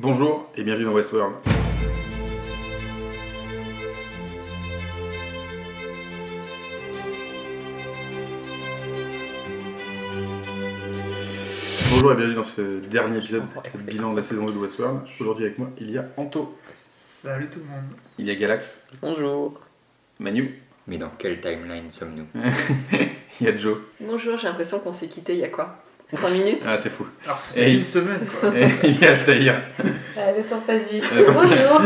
Bonjour 0.00 0.48
et 0.56 0.62
bienvenue 0.62 0.86
dans 0.86 0.92
Westworld. 0.94 1.34
Bonjour 11.90 12.12
et 12.12 12.16
bienvenue 12.16 12.36
dans 12.36 12.44
ce 12.44 12.78
dernier 12.78 13.18
épisode, 13.18 13.42
le 13.74 13.80
bilan 13.82 14.12
de 14.12 14.16
la 14.16 14.22
saison 14.22 14.46
2 14.46 14.52
de 14.52 14.58
Westworld. 14.58 15.00
Aujourd'hui 15.20 15.44
avec 15.46 15.58
moi, 15.58 15.68
il 15.78 15.90
y 15.90 15.98
a 15.98 16.06
Anto, 16.16 16.56
Salut 16.96 17.48
tout 17.48 17.58
le 17.58 17.64
monde. 17.66 17.84
il 18.18 18.26
y 18.26 18.30
a 18.30 18.34
Galax, 18.34 18.76
Bonjour. 19.02 19.60
Manu, 20.18 20.62
Mais 20.86 20.96
dans 20.98 21.10
quelle 21.10 21.40
timeline 21.40 21.90
sommes-nous? 21.90 22.26
Il 23.40 23.46
y 23.46 23.48
a 23.48 23.56
Joe. 23.56 23.78
Bonjour, 24.00 24.36
j'ai 24.36 24.48
l'impression 24.48 24.80
qu'on 24.80 24.92
s'est 24.92 25.06
quitté 25.08 25.32
il 25.32 25.38
y 25.38 25.44
a 25.44 25.48
quoi? 25.48 25.82
5 26.12 26.30
minutes 26.30 26.62
Ah, 26.66 26.76
c'est 26.76 26.90
fou. 26.90 27.06
Alors 27.24 27.40
c'est 27.40 27.72
une 27.72 27.84
semaine 27.84 28.26
quoi. 28.40 28.50
Et 28.56 28.68
il 28.84 29.00
y 29.00 29.06
a 29.06 29.12
Altaïr. 29.12 29.54
Ah, 30.16 30.32
Le 30.36 30.42
temps 30.42 30.60
passe 30.66 30.90
vite. 30.90 31.04
Bonjour 31.12 31.82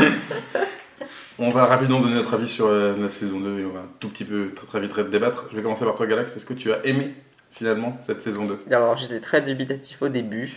On 1.39 1.50
va 1.50 1.66
rapidement 1.66 2.00
donner 2.00 2.14
notre 2.14 2.35
avis 2.35 2.49
sur 2.49 2.66
euh, 2.66 2.96
la 2.96 3.08
saison 3.08 3.40
2 3.40 3.61
et 3.61 3.64
on 3.64 3.71
va 3.72 3.80
un 3.80 3.89
tout 4.00 4.08
petit 4.08 4.25
peu 4.25 4.50
très 4.54 4.66
très 4.66 4.80
vite 4.80 4.99
débattre. 5.11 5.46
Je 5.50 5.57
vais 5.57 5.63
commencer 5.63 5.85
par 5.85 5.94
toi 5.94 6.07
Galax, 6.07 6.36
est-ce 6.36 6.46
que 6.46 6.54
tu 6.54 6.72
as 6.72 6.85
aimé 6.86 7.14
finalement 7.50 7.99
cette 8.00 8.22
saison 8.22 8.46
2 8.46 8.58
Alors 8.71 8.96
j'étais 8.96 9.21
très 9.21 9.43
dubitatif 9.43 10.00
au 10.02 10.08
début. 10.08 10.52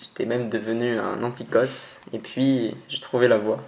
J'étais 0.00 0.24
même 0.24 0.48
devenu 0.48 0.98
un 0.98 1.22
anticos. 1.22 2.02
Et 2.12 2.18
puis 2.18 2.74
j'ai 2.88 3.00
trouvé 3.00 3.28
la 3.28 3.38
voie. 3.38 3.60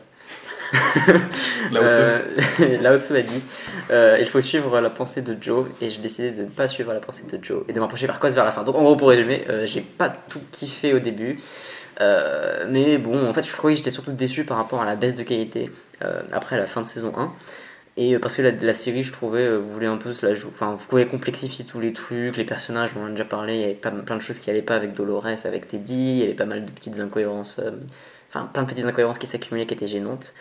Lao 1.71 2.99
Tzu 3.01 3.17
a 3.17 3.23
dit 3.23 3.45
euh, 3.91 4.19
il 4.21 4.27
faut 4.27 4.41
suivre 4.41 4.81
la 4.81 4.91
pensée 4.91 5.23
de 5.23 5.37
Joe. 5.41 5.67
Et 5.81 5.91
j'ai 5.91 6.01
décidé 6.01 6.31
de 6.31 6.43
ne 6.43 6.49
pas 6.49 6.69
suivre 6.69 6.93
la 6.93 7.01
pensée 7.01 7.25
de 7.31 7.43
Joe 7.43 7.65
et 7.69 7.73
de 7.73 7.81
m'approcher 7.81 8.07
par 8.07 8.19
cause 8.19 8.35
vers 8.35 8.45
la 8.45 8.53
fin. 8.53 8.65
Donc 8.65 8.77
en 8.77 8.83
gros, 8.83 8.97
pour 8.97 9.09
résumer, 9.09 9.45
euh, 9.49 9.67
j'ai 9.67 9.81
pas 9.81 10.09
tout 10.09 10.41
kiffé 10.51 10.95
au 10.95 10.99
début. 10.99 11.39
Euh, 12.01 12.67
mais 12.69 12.99
bon, 12.99 13.29
en 13.29 13.33
fait, 13.33 13.47
je 13.47 13.53
trouvais 13.53 13.75
que 13.75 13.79
j'étais 13.79 13.91
surtout 13.91 14.13
déçu 14.13 14.45
par 14.45 14.57
rapport 14.57 14.81
à 14.83 14.87
la 14.87 14.97
baisse 14.97 15.15
de 15.15 15.23
qualité 15.23 15.71
après 16.33 16.57
la 16.57 16.67
fin 16.67 16.83
de 16.83 16.89
saison 16.89 17.13
1. 17.17 17.33
Et 17.99 18.19
parce 18.19 18.37
que 18.37 18.43
la, 18.43 18.75
série, 18.75 19.03
je 19.03 19.13
trouvais, 19.13 19.43
euh, 19.47 19.59
voulait 19.59 19.87
un 19.87 19.99
peu 19.99 20.13
se 20.13 20.25
la 20.25 20.35
jouer. 20.35 20.51
Enfin, 20.53 20.73
vous 20.73 20.87
pouvez 20.87 21.07
complexifier 21.07 21.65
tous 21.65 21.79
les 21.79 21.93
trucs, 21.93 22.39
les 22.39 22.45
personnages, 22.45 22.91
on 22.97 23.03
en 23.03 23.07
a 23.09 23.11
déjà 23.11 23.27
parlé, 23.27 23.55
il 23.55 23.61
y 23.61 23.65
avait 23.65 23.75
pas, 23.75 23.91
plein 23.91 24.17
de 24.17 24.23
choses 24.23 24.39
qui 24.39 24.49
allaient 24.49 24.63
pas 24.63 24.77
avec 24.77 24.95
Dolores, 24.95 25.27
avec 25.45 25.69
Teddy, 25.69 25.95
il 25.95 26.19
y 26.21 26.23
avait 26.23 26.33
pas 26.33 26.47
mal 26.47 26.65
de 26.65 26.71
petites 26.71 27.01
incohérences. 27.01 27.61
Enfin, 28.35 28.49
plein 28.51 28.63
de 28.63 28.69
petites 28.69 28.87
incohérences 28.87 29.19
qui 29.19 29.27
s'accumulaient 29.27 29.67
qui 29.67 29.75
étaient 29.75 29.87
gênantes. 29.87 30.33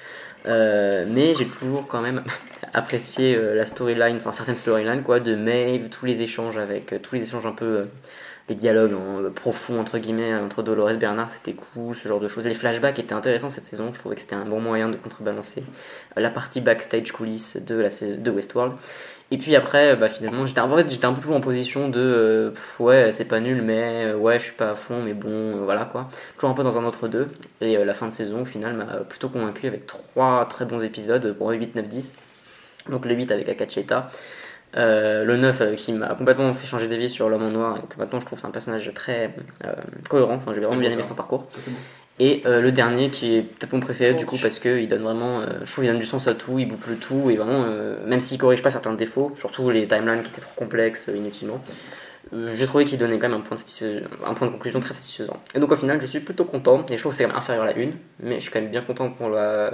Euh, 0.46 1.06
mais 1.10 1.36
j'ai 1.36 1.46
toujours 1.46 1.88
quand 1.88 2.00
même 2.00 2.24
apprécié 2.74 3.36
euh, 3.36 3.54
la 3.54 3.66
storyline, 3.66 4.16
enfin 4.16 4.32
certaines 4.32 4.56
storylines, 4.56 5.04
quoi, 5.04 5.20
de 5.20 5.36
Maeve, 5.36 5.90
tous 5.90 6.06
les 6.06 6.22
échanges 6.22 6.58
avec, 6.58 6.94
euh, 6.94 7.00
tous 7.00 7.16
les 7.16 7.24
échanges 7.24 7.46
un 7.46 7.52
peu. 7.52 7.88
les 8.48 8.56
dialogues 8.56 8.96
profonds 9.36 9.80
entre 9.80 9.98
guillemets 9.98 10.34
entre 10.34 10.64
Dolores 10.64 10.98
Bernard 10.98 11.30
c'était 11.30 11.54
cool 11.54 11.96
ce 11.96 12.08
genre 12.08 12.20
de 12.20 12.28
choses 12.28 12.48
les 12.48 12.56
flashbacks 12.56 12.98
étaient 13.00 13.14
intéressants 13.14 13.52
cette 13.52 13.66
saison 13.66 13.94
je 13.94 14.00
trouvais 14.00 14.16
que 14.16 14.22
c'était 14.22 14.36
un 14.36 14.46
bon 14.46 14.60
moyen 14.60 14.90
de 14.90 14.98
contrebalancer 14.98 15.64
la 16.18 16.30
partie 16.32 16.60
backstage 16.60 17.12
coulisses 17.12 17.58
de 17.58 17.76
la 17.76 17.90
de 17.90 18.32
Westworld 18.32 18.74
et 19.32 19.38
puis 19.38 19.56
après 19.56 19.92
euh, 19.94 19.96
bah, 19.96 20.10
finalement 20.10 20.46
j'étais 20.46 20.60
en 20.60 20.76
fait, 20.76 20.90
j'étais 20.90 21.06
un 21.06 21.14
peu 21.14 21.22
toujours 21.22 21.38
en 21.38 21.42
position 21.42 21.88
de 21.90 22.00
euh, 22.00 22.50
pff, 22.52 22.80
ouais 22.82 23.12
c'est 23.12 23.26
pas 23.26 23.40
nul 23.40 23.62
mais 23.62 24.06
euh, 24.06 24.16
ouais 24.16 24.38
je 24.38 24.44
suis 24.46 24.54
pas 24.54 24.72
à 24.72 24.76
fond 24.76 25.02
mais 25.02 25.14
bon 25.14 25.64
voilà 25.64 25.86
quoi. 25.86 26.10
Toujours 26.36 26.52
un 26.52 26.54
peu 26.54 26.64
dans 26.64 26.78
un 26.78 26.84
autre 26.84 27.08
deux. 27.08 27.30
Et 27.62 27.78
euh, 27.78 27.86
la 27.86 27.94
fin 27.94 28.08
de 28.08 28.12
saison 28.12 28.42
au 28.42 28.46
final 28.46 28.74
m'a 28.74 28.86
plutôt 28.98 29.30
convaincu 29.30 29.68
avec 29.68 29.88
trois 29.88 30.46
très 30.50 30.66
bons 30.66 30.84
épisodes 30.84 31.34
pour 31.38 31.50
8 31.50 31.76
9 31.76 31.88
10 31.88 32.16
donc 32.90 33.06
le 33.06 33.14
8 33.16 33.32
avec 33.32 33.48
Akacheta 33.50 34.08
euh, 34.78 35.26
le 35.26 35.38
9 35.38 35.62
euh, 35.62 35.76
qui 35.76 35.94
m'a 35.94 36.16
complètement 36.16 36.54
fait 36.54 36.68
changer 36.68 36.88
d'avis 36.88 37.10
sur 37.10 37.30
l'homme 37.30 37.44
en 37.44 37.52
noir 37.52 37.78
et 37.78 37.94
que 37.94 37.98
maintenant 38.00 38.20
je 38.20 38.26
trouve 38.26 38.38
que 38.38 38.42
c'est 38.42 38.48
un 38.48 38.52
personnage 38.52 38.90
très 38.94 39.34
cohérent, 40.10 40.36
enfin 40.36 40.54
j'ai 40.54 40.62
vraiment 40.62 40.80
bien 40.80 40.92
aimé 40.92 41.04
son 41.04 41.16
parcours. 41.16 41.48
Et 42.24 42.42
euh, 42.46 42.62
le 42.62 42.72
dernier 42.72 43.10
qui 43.10 43.36
est 43.38 43.42
peut-être 43.42 43.74
mon 43.74 43.80
préféré 43.80 44.14
du 44.14 44.28
coup 44.28 44.38
parce 44.40 44.60
qu'il 44.60 44.88
donne 44.88 45.02
vraiment, 45.02 45.40
euh, 45.40 45.46
je 45.64 45.72
trouve 45.72 45.84
qu'il 45.84 45.92
donne 45.92 46.00
du 46.00 46.06
sens 46.06 46.28
à 46.28 46.36
tout, 46.36 46.60
il 46.60 46.68
boucle 46.68 46.96
tout 46.98 47.32
et 47.32 47.36
vraiment, 47.36 47.64
euh, 47.66 47.98
même 48.06 48.20
s'il 48.20 48.38
corrige 48.38 48.62
pas 48.62 48.70
certains 48.70 48.94
défauts, 48.94 49.34
surtout 49.38 49.72
les 49.72 49.88
timelines 49.88 50.22
qui 50.22 50.30
étaient 50.30 50.42
trop 50.42 50.54
complexes 50.56 51.10
euh, 51.10 51.16
inutilement, 51.18 51.60
j'ai 52.54 52.66
trouvé 52.68 52.86
qu'il 52.86 53.00
donnait 53.00 53.18
quand 53.18 53.28
même 53.28 53.40
un 53.40 53.42
point, 53.42 53.56
de 53.56 53.60
satisfais- 53.62 54.04
un 54.26 54.34
point 54.36 54.46
de 54.48 54.52
conclusion 54.54 54.80
très 54.80 54.94
satisfaisant. 54.94 55.36
Et 55.56 55.60
donc 55.60 55.72
au 55.72 55.76
final 55.76 56.00
je 56.00 56.06
suis 56.06 56.20
plutôt 56.20 56.46
content 56.46 56.86
et 56.92 56.96
je 56.96 57.00
trouve 57.02 57.12
que 57.12 57.18
c'est 57.18 57.24
quand 57.24 57.30
même 57.32 57.38
inférieur 57.38 57.64
à 57.64 57.68
la 57.74 57.74
1, 57.76 57.90
mais 58.20 58.36
je 58.36 58.42
suis 58.42 58.52
quand 58.52 58.62
même 58.62 58.70
bien 58.70 58.82
content 58.84 59.10
pour 59.10 59.30
la, 59.30 59.72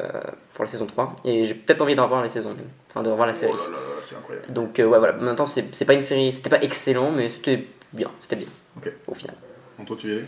pour 0.53 0.63
la 0.63 0.69
saison 0.69 0.85
3 0.85 1.17
et 1.25 1.43
j'ai 1.43 1.53
peut-être 1.53 1.81
envie 1.81 1.95
d'en 1.95 2.03
revoir 2.05 2.23
les 2.23 2.29
saisons, 2.29 2.55
enfin 2.89 3.03
de 3.03 3.09
revoir 3.09 3.27
la 3.27 3.33
série. 3.33 3.51
Oh 3.53 3.71
là 3.71 3.77
là, 3.77 3.77
c'est 4.01 4.15
incroyable. 4.15 4.53
Donc 4.53 4.79
euh, 4.79 4.85
ouais 4.85 4.99
voilà, 4.99 5.13
maintenant 5.13 5.45
c'est 5.45 5.65
c'est 5.75 5.85
pas 5.85 5.93
une 5.95 6.01
série, 6.01 6.31
c'était 6.31 6.49
pas 6.49 6.61
excellent 6.61 7.11
mais 7.11 7.27
c'était 7.27 7.67
bien, 7.91 8.09
c'était 8.21 8.37
bien 8.37 8.47
au 9.07 9.13
final. 9.13 9.35
Anto, 9.79 9.95
tu 9.97 10.07
y 10.07 10.11
allais 10.13 10.25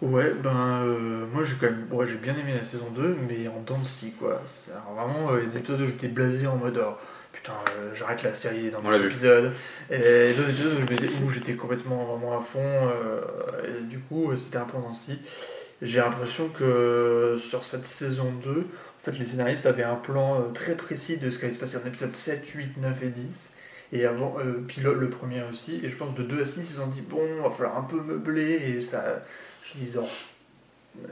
Ouais 0.00 0.32
ben 0.32 0.84
euh, 0.84 1.26
moi 1.32 1.42
j'ai 1.42 1.56
quand 1.56 1.66
même 1.66 1.86
ouais, 1.90 2.06
j'ai 2.06 2.18
bien 2.18 2.36
aimé 2.36 2.54
la 2.56 2.64
saison 2.64 2.88
2 2.94 3.16
mais 3.28 3.48
en 3.48 3.60
dents 3.66 3.78
de 3.78 3.84
scie 3.84 4.12
quoi. 4.12 4.40
Alors, 4.70 5.06
vraiment 5.06 5.32
euh, 5.32 5.40
les 5.40 5.56
épisodes 5.56 5.80
où 5.80 5.86
j'étais 5.86 6.06
blasé 6.06 6.46
en 6.46 6.56
mode 6.56 6.80
oh, 6.80 6.94
putain 7.32 7.54
euh, 7.76 7.92
j'arrête 7.94 8.22
la 8.22 8.32
série 8.32 8.70
dans 8.70 8.80
vu. 8.80 9.06
épisodes. 9.06 9.52
Et 9.90 10.32
d'autres 10.34 10.50
épisodes 10.50 11.10
où 11.24 11.30
j'étais 11.30 11.54
complètement 11.54 12.04
vraiment 12.04 12.38
à 12.38 12.40
fond 12.40 12.60
euh, 12.62 13.22
et 13.66 13.82
du 13.86 13.98
coup 13.98 14.36
c'était 14.36 14.58
un 14.58 14.66
peu 14.66 14.76
en 14.76 14.94
scie. 14.94 15.18
J'ai 15.82 15.98
l'impression 15.98 16.48
que 16.48 17.36
sur 17.40 17.64
cette 17.64 17.86
saison 17.86 18.32
2 18.44 18.50
en 18.50 19.04
fait 19.04 19.18
les 19.18 19.24
scénaristes 19.24 19.66
avaient 19.66 19.82
un 19.82 19.96
plan 19.96 20.42
très 20.54 20.76
précis 20.76 21.16
de 21.16 21.28
ce 21.30 21.40
qui 21.40 21.46
allait 21.46 21.54
se 21.54 21.60
passer 21.60 21.76
en 21.76 21.86
épisode 21.86 22.14
7, 22.14 22.46
8, 22.46 22.76
9 22.76 23.02
et 23.02 23.08
10. 23.08 23.52
Et 23.92 24.04
avant, 24.04 24.36
euh, 24.38 24.62
pilote 24.66 24.98
le 24.98 25.08
premier 25.08 25.42
aussi, 25.50 25.80
et 25.82 25.88
je 25.88 25.96
pense 25.96 26.14
de 26.14 26.22
2 26.22 26.42
à 26.42 26.44
6, 26.44 26.60
ils 26.60 26.66
se 26.66 26.74
sont 26.74 26.88
dit, 26.88 27.00
bon, 27.00 27.42
va 27.42 27.50
falloir 27.50 27.78
un 27.78 27.82
peu 27.82 28.00
meubler, 28.00 28.52
et 28.52 28.82
ça, 28.82 29.22
ils 29.80 29.98
ont 29.98 30.08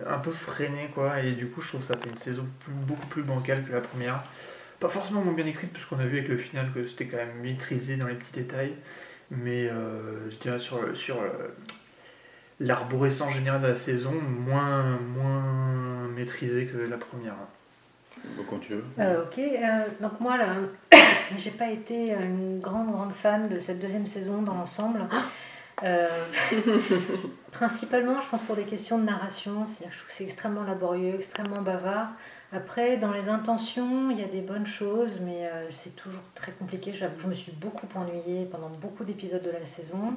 un 0.09 0.19
peu 0.19 0.31
freiné, 0.31 0.89
quoi, 0.95 1.21
et 1.21 1.33
du 1.33 1.47
coup, 1.49 1.61
je 1.61 1.69
trouve 1.69 1.81
que 1.81 1.87
ça 1.87 1.97
fait 1.97 2.09
une 2.09 2.17
saison 2.17 2.47
plus- 2.61 2.73
beaucoup 2.73 3.07
plus 3.07 3.23
bancale 3.23 3.65
que 3.65 3.73
la 3.73 3.81
première. 3.81 4.23
Pas 4.81 4.89
forcément 4.89 5.23
moins 5.23 5.33
bien 5.35 5.47
écrite, 5.47 5.73
parce 5.73 5.85
qu'on 5.85 5.99
a 5.99 6.05
vu 6.07 6.19
avec 6.19 6.29
le 6.29 6.37
final 6.37 6.71
que 6.75 6.87
c'était 6.87 7.07
quand 7.07 7.17
même 7.19 7.41
maîtrisé 7.43 7.97
dans 7.97 8.07
les 8.07 8.15
petits 8.15 8.33
détails, 8.33 8.75
mais 9.31 9.69
euh, 9.69 10.29
je 10.31 10.37
dirais 10.37 10.59
sur, 10.59 10.97
sur 10.97 11.21
euh, 11.21 11.29
l'arborescence 12.61 13.33
générale 13.35 13.63
de 13.63 13.69
la 13.69 13.75
saison, 13.75 14.13
moins, 14.13 14.99
moins 15.15 16.09
maîtrisé 16.15 16.67
que 16.67 16.79
la 16.79 16.97
première. 16.97 17.35
Quand 18.51 18.59
tu 18.59 18.73
veux. 18.75 18.85
Euh, 18.99 19.25
ok, 19.25 19.39
euh, 19.39 19.87
donc 20.01 20.19
moi, 20.21 20.37
là, 20.37 20.57
j'ai 21.39 21.51
pas 21.51 21.71
été 21.71 22.11
une 22.13 22.59
grande, 22.61 22.91
grande 22.91 23.13
fan 23.13 23.49
de 23.49 23.59
cette 23.59 23.79
deuxième 23.79 24.07
saison 24.07 24.43
dans 24.43 24.55
l'ensemble. 24.55 25.07
Euh, 25.85 26.09
principalement, 27.53 28.21
je 28.21 28.29
pense 28.29 28.43
pour 28.43 28.57
des 28.57 28.65
questions 28.65 28.99
de 28.99 29.05
narration, 29.05 29.67
c'est-à-dire 29.67 29.89
que 29.89 29.93
je 29.93 29.99
trouve 29.99 30.09
que 30.09 30.13
c'est 30.13 30.25
extrêmement 30.25 30.65
laborieux, 30.65 31.15
extrêmement 31.17 31.63
bavard. 31.63 32.09
Après, 32.53 32.97
dans 32.97 33.13
les 33.13 33.29
intentions, 33.29 34.11
il 34.11 34.19
y 34.19 34.25
a 34.25 34.29
des 34.29 34.41
bonnes 34.41 34.67
choses, 34.67 35.21
mais 35.21 35.47
euh, 35.47 35.71
c'est 35.71 35.95
toujours 35.97 36.23
très 36.35 36.53
compliqué. 36.53 36.93
J'avoue 36.93 37.17
que 37.17 37.23
je 37.23 37.29
me 37.29 37.35
suis 37.35 37.53
beaucoup 37.53 37.87
ennuyée 37.95 38.47
pendant 38.47 38.71
beaucoup 38.71 39.05
d'épisodes 39.05 39.43
de 39.43 39.51
la 39.51 39.65
saison. 39.65 40.15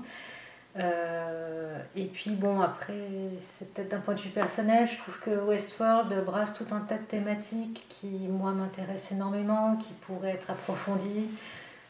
Euh, 0.78 1.80
et 1.96 2.06
puis 2.06 2.32
bon, 2.32 2.62
après, 2.62 3.10
c'est 3.40 3.74
peut-être 3.74 3.90
d'un 3.90 4.00
point 4.00 4.14
de 4.14 4.22
vue 4.22 4.30
personnel, 4.30 4.88
je 4.88 4.98
trouve 4.98 5.20
que 5.20 5.32
Westworld 5.32 6.24
brasse 6.26 6.54
tout 6.54 6.68
un 6.72 6.82
tas 6.82 6.98
de 6.98 7.04
thématiques 7.04 7.86
qui, 7.90 8.28
moi, 8.30 8.52
m'intéressent 8.52 9.14
énormément, 9.14 9.76
qui 9.78 9.92
pourraient 9.94 10.34
être 10.34 10.52
approfondies 10.52 11.30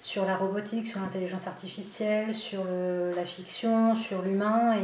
sur 0.01 0.25
la 0.25 0.35
robotique, 0.37 0.87
sur 0.87 0.99
l'intelligence 1.01 1.47
artificielle, 1.47 2.33
sur 2.33 2.63
la 3.15 3.25
fiction, 3.25 3.95
sur 3.95 4.21
l'humain. 4.21 4.75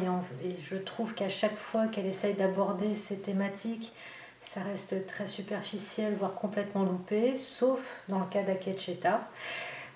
Et, 0.43 0.55
je 0.61 0.75
trouve 0.75 1.13
qu'à 1.13 1.29
chaque 1.29 1.57
fois 1.57 1.87
qu'elle 1.87 2.05
essaye 2.05 2.33
d'aborder 2.33 2.93
ces 2.93 3.19
thématiques, 3.19 3.93
ça 4.41 4.61
reste 4.61 5.07
très 5.07 5.27
superficiel, 5.27 6.15
voire 6.19 6.33
complètement 6.35 6.83
loupé, 6.83 7.35
sauf 7.35 8.01
dans 8.09 8.19
le 8.19 8.25
cas 8.25 8.43
d'Akecheta. 8.43 9.27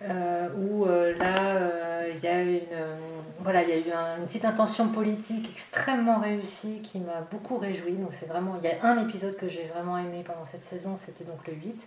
Euh, 0.01 0.47
où 0.57 0.85
euh, 0.85 1.13
là 1.17 1.57
euh, 1.57 2.09
il 2.15 2.21
y 2.23 2.27
a 2.27 2.41
une 2.41 2.61
voilà 3.41 3.67
eu 3.67 3.91
un- 3.91 4.15
une 4.19 4.27
petite 4.27 4.45
intention 4.45 4.87
politique 4.87 5.49
extrêmement 5.51 6.19
réussie 6.19 6.81
qui 6.81 6.99
m'a 6.99 7.19
beaucoup 7.29 7.57
réjoui 7.57 7.97
donc 7.97 8.11
c'est 8.13 8.27
vraiment 8.29 8.57
il 8.63 8.69
y 8.69 8.71
a 8.71 8.81
un 8.85 8.97
épisode 9.05 9.35
que 9.35 9.49
j'ai 9.49 9.65
vraiment 9.75 9.97
aimé 9.97 10.23
pendant 10.25 10.45
cette 10.45 10.63
saison 10.63 10.95
c'était 10.95 11.25
donc 11.25 11.45
le 11.47 11.53
8 11.53 11.85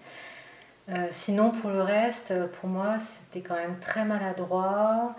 Euh, 0.89 1.07
sinon 1.13 1.51
pour 1.51 1.71
le 1.71 1.81
reste 1.81 2.33
euh, 2.33 2.49
pour 2.49 2.69
moi 2.69 2.97
c'était 2.99 3.47
quand 3.47 3.55
même 3.55 3.77
très 3.81 4.05
maladroit 4.05 5.15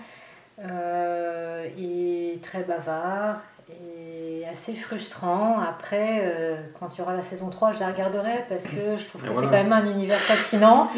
euh, 0.59 1.69
et 1.77 2.37
très 2.43 2.63
bavard 2.63 3.41
et 3.69 4.45
assez 4.51 4.73
frustrant 4.73 5.61
après 5.61 6.19
euh, 6.21 6.57
quand 6.77 6.93
il 6.93 6.99
y 6.99 7.01
aura 7.01 7.15
la 7.15 7.23
saison 7.23 7.49
3 7.49 7.71
je 7.71 7.79
la 7.79 7.87
regarderai 7.87 8.43
parce 8.49 8.65
que 8.65 8.97
je 8.97 9.07
trouve 9.07 9.21
que 9.21 9.27
voilà. 9.27 9.39
c'est 9.39 9.45
quand 9.45 9.63
même 9.63 9.71
un 9.71 9.89
univers 9.89 10.17
fascinant 10.17 10.89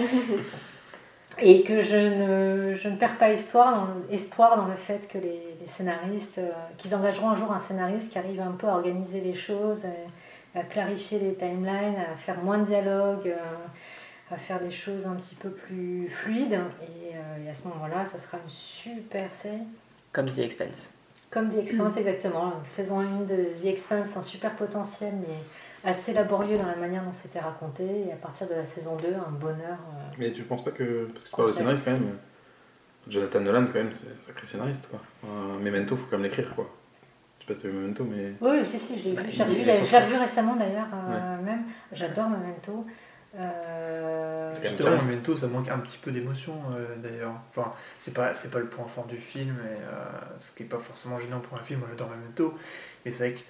et 1.39 1.61
que 1.61 1.83
je 1.83 1.97
ne, 1.97 2.73
je 2.73 2.89
ne 2.89 2.95
perds 2.95 3.19
pas 3.19 3.29
histoire 3.31 3.89
espoir 4.09 4.57
dans 4.57 4.65
le 4.65 4.75
fait 4.75 5.07
que 5.07 5.19
les, 5.19 5.57
les 5.61 5.67
scénaristes, 5.67 6.41
qu'ils 6.79 6.95
engageront 6.95 7.29
un 7.29 7.35
jour 7.35 7.51
un 7.51 7.59
scénariste 7.59 8.11
qui 8.11 8.17
arrive 8.17 8.41
un 8.41 8.53
peu 8.57 8.67
à 8.67 8.71
organiser 8.71 9.21
les 9.21 9.35
choses, 9.35 9.85
à, 10.55 10.59
à 10.59 10.63
clarifier 10.63 11.19
les 11.19 11.35
timelines, 11.35 11.97
à 12.11 12.15
faire 12.15 12.41
moins 12.41 12.57
de 12.57 12.63
dialogue, 12.63 13.31
à 14.31 14.37
faire 14.37 14.59
des 14.59 14.71
choses 14.71 15.05
un 15.05 15.15
petit 15.15 15.35
peu 15.35 15.49
plus 15.49 16.09
fluides. 16.09 16.53
Et, 16.81 17.15
euh, 17.15 17.45
et 17.45 17.49
à 17.49 17.53
ce 17.53 17.67
moment-là, 17.67 18.05
ça 18.05 18.17
sera 18.19 18.37
une 18.43 18.49
super 18.49 19.31
série. 19.33 19.63
Comme 20.11 20.25
The 20.27 20.39
Expense. 20.39 20.93
Comme 21.29 21.49
The 21.51 21.57
Expanse, 21.57 21.97
exactement. 21.97 22.53
Saison 22.65 22.99
1 22.99 23.21
de 23.21 23.35
The 23.61 23.65
Expanse, 23.65 24.15
un 24.17 24.21
super 24.21 24.55
potentiel, 24.55 25.13
mais 25.19 25.35
assez 25.89 26.13
laborieux 26.13 26.57
dans 26.57 26.65
la 26.65 26.75
manière 26.77 27.03
dont 27.03 27.13
c'était 27.13 27.39
raconté. 27.39 28.07
Et 28.07 28.11
à 28.13 28.15
partir 28.15 28.47
de 28.47 28.53
la 28.55 28.65
saison 28.65 28.95
2, 28.95 29.07
un 29.27 29.31
bonheur. 29.31 29.57
euh, 29.93 30.13
Mais 30.17 30.31
tu 30.31 30.43
penses 30.43 30.63
pas 30.63 30.71
que. 30.71 31.05
Parce 31.13 31.23
que 31.25 31.29
tu 31.29 31.35
parles 31.35 31.47
de 31.49 31.53
scénariste 31.53 31.85
quand 31.85 31.91
même. 31.91 32.17
Jonathan 33.07 33.39
Nolan, 33.41 33.65
quand 33.67 33.73
même, 33.75 33.91
c'est 33.91 34.07
un 34.07 34.25
sacré 34.25 34.47
scénariste, 34.47 34.87
quoi. 34.89 34.99
Un 35.29 35.59
Memento, 35.59 35.95
faut 35.95 36.05
quand 36.09 36.17
même 36.17 36.23
l'écrire, 36.23 36.55
quoi. 36.55 36.67
Je 37.39 37.45
sais 37.45 37.47
pas 37.47 37.53
si 37.53 37.59
tu 37.61 37.67
as 37.67 37.69
vu 37.69 37.77
Memento, 37.77 38.03
mais. 38.05 38.33
Oui, 38.41 38.57
oui, 38.59 38.65
si, 38.65 38.79
si, 38.79 38.97
je 38.97 39.09
l'ai 39.09 39.13
Bah, 39.15 39.21
vu. 39.21 39.29
je 39.31 39.43
l'ai 39.43 39.99
revu 39.99 40.15
récemment 40.15 40.55
d'ailleurs, 40.55 40.87
euh, 40.93 41.41
même. 41.43 41.63
J'adore 41.91 42.29
Memento. 42.29 42.85
Euh, 43.37 44.53
même 44.53 44.63
Justement. 44.63 45.03
Memento, 45.03 45.35
ça 45.37 45.47
manque 45.47 45.69
un 45.69 45.79
petit 45.79 45.97
peu 45.97 46.11
d'émotion 46.11 46.53
euh, 46.71 46.95
d'ailleurs. 46.97 47.33
Enfin, 47.49 47.71
c'est 47.99 48.13
pas, 48.13 48.33
c'est 48.33 48.51
pas 48.51 48.59
le 48.59 48.67
point 48.67 48.85
fort 48.85 49.05
du 49.05 49.17
film, 49.17 49.55
et, 49.65 49.81
euh, 49.81 50.37
ce 50.39 50.51
qui 50.51 50.63
est 50.63 50.67
pas 50.67 50.79
forcément 50.79 51.19
gênant 51.19 51.39
pour 51.39 51.57
un 51.57 51.61
film. 51.61 51.79
Moi 51.79 51.89
j'adore 51.91 52.09
Memento, 52.09 52.57
mais 53.05 53.11
c'est 53.11 53.29
vrai 53.29 53.33
que 53.33 53.41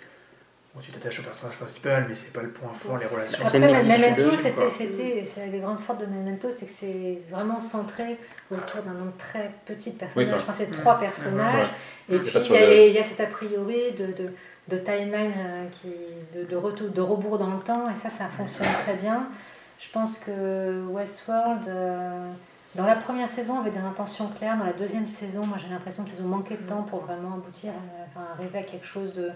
bon, 0.73 0.81
tu 0.81 0.91
t'attaches 0.91 1.19
au 1.19 1.23
personnage 1.23 1.55
principal, 1.57 2.05
mais 2.09 2.15
c'est 2.15 2.33
pas 2.33 2.41
le 2.41 2.49
point 2.49 2.71
fort, 2.79 2.97
les 2.97 3.05
relations. 3.05 3.43
C'est 3.43 3.63
Après, 3.63 3.83
Memento, 3.83 4.35
c'était, 4.35 4.69
c'était, 4.71 5.23
c'est 5.25 5.47
les 5.47 5.59
grandes 5.59 5.79
forces 5.79 5.99
de 5.99 6.07
Memento, 6.07 6.51
c'est 6.51 6.65
que 6.65 6.71
c'est 6.71 7.21
vraiment 7.29 7.61
centré 7.61 8.17
autour 8.49 8.81
d'un 8.81 8.93
nombre 8.93 9.15
très 9.17 9.51
petit 9.65 9.91
de 9.91 9.97
personnages. 9.99 10.29
Oui, 10.29 10.39
je 10.39 10.45
pense 10.45 10.57
que 10.57 10.63
c'est 10.65 10.71
trois 10.71 10.97
personnages. 10.97 11.67
Et 12.09 12.17
puis 12.17 12.31
il 12.39 12.51
y, 12.51 12.57
a, 12.57 12.87
y 12.87 13.03
cet 13.03 13.19
a 13.19 13.27
priori 13.27 13.91
de, 13.97 14.07
de, 14.07 14.29
de 14.67 14.77
timeline 14.77 15.31
euh, 15.37 15.65
qui, 15.71 15.91
de, 16.35 16.43
de, 16.43 16.55
retour, 16.55 16.89
de 16.89 17.01
rebours 17.01 17.37
dans 17.37 17.53
le 17.53 17.59
temps, 17.59 17.87
et 17.89 17.95
ça, 17.95 18.09
ça 18.09 18.25
fonctionne 18.25 18.67
très 18.83 18.95
bien. 18.95 19.27
Je 19.77 19.91
pense 19.91 20.17
que 20.19 20.85
Westworld, 20.87 21.67
euh, 21.67 22.31
dans 22.75 22.85
la 22.85 22.95
première 22.95 23.29
saison, 23.29 23.59
avait 23.59 23.71
des 23.71 23.79
intentions 23.79 24.29
claires. 24.29 24.57
Dans 24.57 24.65
la 24.65 24.73
deuxième 24.73 25.07
saison, 25.07 25.45
moi 25.45 25.57
j'ai 25.61 25.69
l'impression 25.69 26.03
qu'ils 26.03 26.21
ont 26.21 26.27
manqué 26.27 26.55
de 26.57 26.63
temps 26.63 26.83
pour 26.83 27.01
vraiment 27.01 27.33
aboutir, 27.35 27.71
à, 27.71 28.05
enfin, 28.07 28.27
arriver 28.33 28.59
à 28.59 28.63
quelque 28.63 28.85
chose 28.85 29.13
de, 29.13 29.31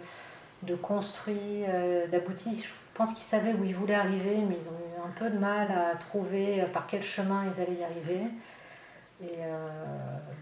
de 0.64 0.76
construit, 0.76 1.64
euh, 1.68 2.08
d'abouti. 2.08 2.62
Je 2.62 2.70
pense 2.94 3.14
qu'ils 3.14 3.24
savaient 3.24 3.54
où 3.54 3.64
ils 3.64 3.76
voulaient 3.76 3.96
arriver, 3.96 4.44
mais 4.48 4.56
ils 4.58 4.68
ont 4.70 4.74
eu 4.74 5.02
un 5.06 5.12
peu 5.16 5.30
de 5.30 5.38
mal 5.38 5.72
à 5.72 5.96
trouver 5.96 6.62
euh, 6.62 6.66
par 6.68 6.88
quel 6.88 7.02
chemin 7.02 7.46
ils 7.46 7.62
allaient 7.62 7.80
y 7.80 7.84
arriver. 7.84 8.22
Et 9.22 9.40
euh, 9.40 9.68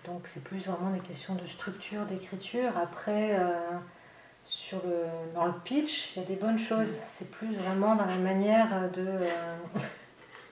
donc 0.05 0.21
c'est 0.25 0.43
plus 0.43 0.67
vraiment 0.67 0.91
des 0.91 0.99
questions 0.99 1.35
de 1.35 1.45
structure, 1.47 2.05
d'écriture. 2.05 2.71
Après, 2.81 3.39
sur 4.47 4.77
le, 4.85 5.03
dans 5.35 5.45
le 5.45 5.53
pitch, 5.65 6.15
il 6.15 6.21
y 6.21 6.25
a 6.25 6.27
des 6.27 6.35
bonnes 6.35 6.57
choses. 6.57 6.87
C'est 7.05 7.29
plus 7.29 7.53
vraiment 7.53 7.95
dans 7.95 8.05
la 8.05 8.15
manière 8.15 8.89
de... 8.95 9.01
euh, 9.05 9.27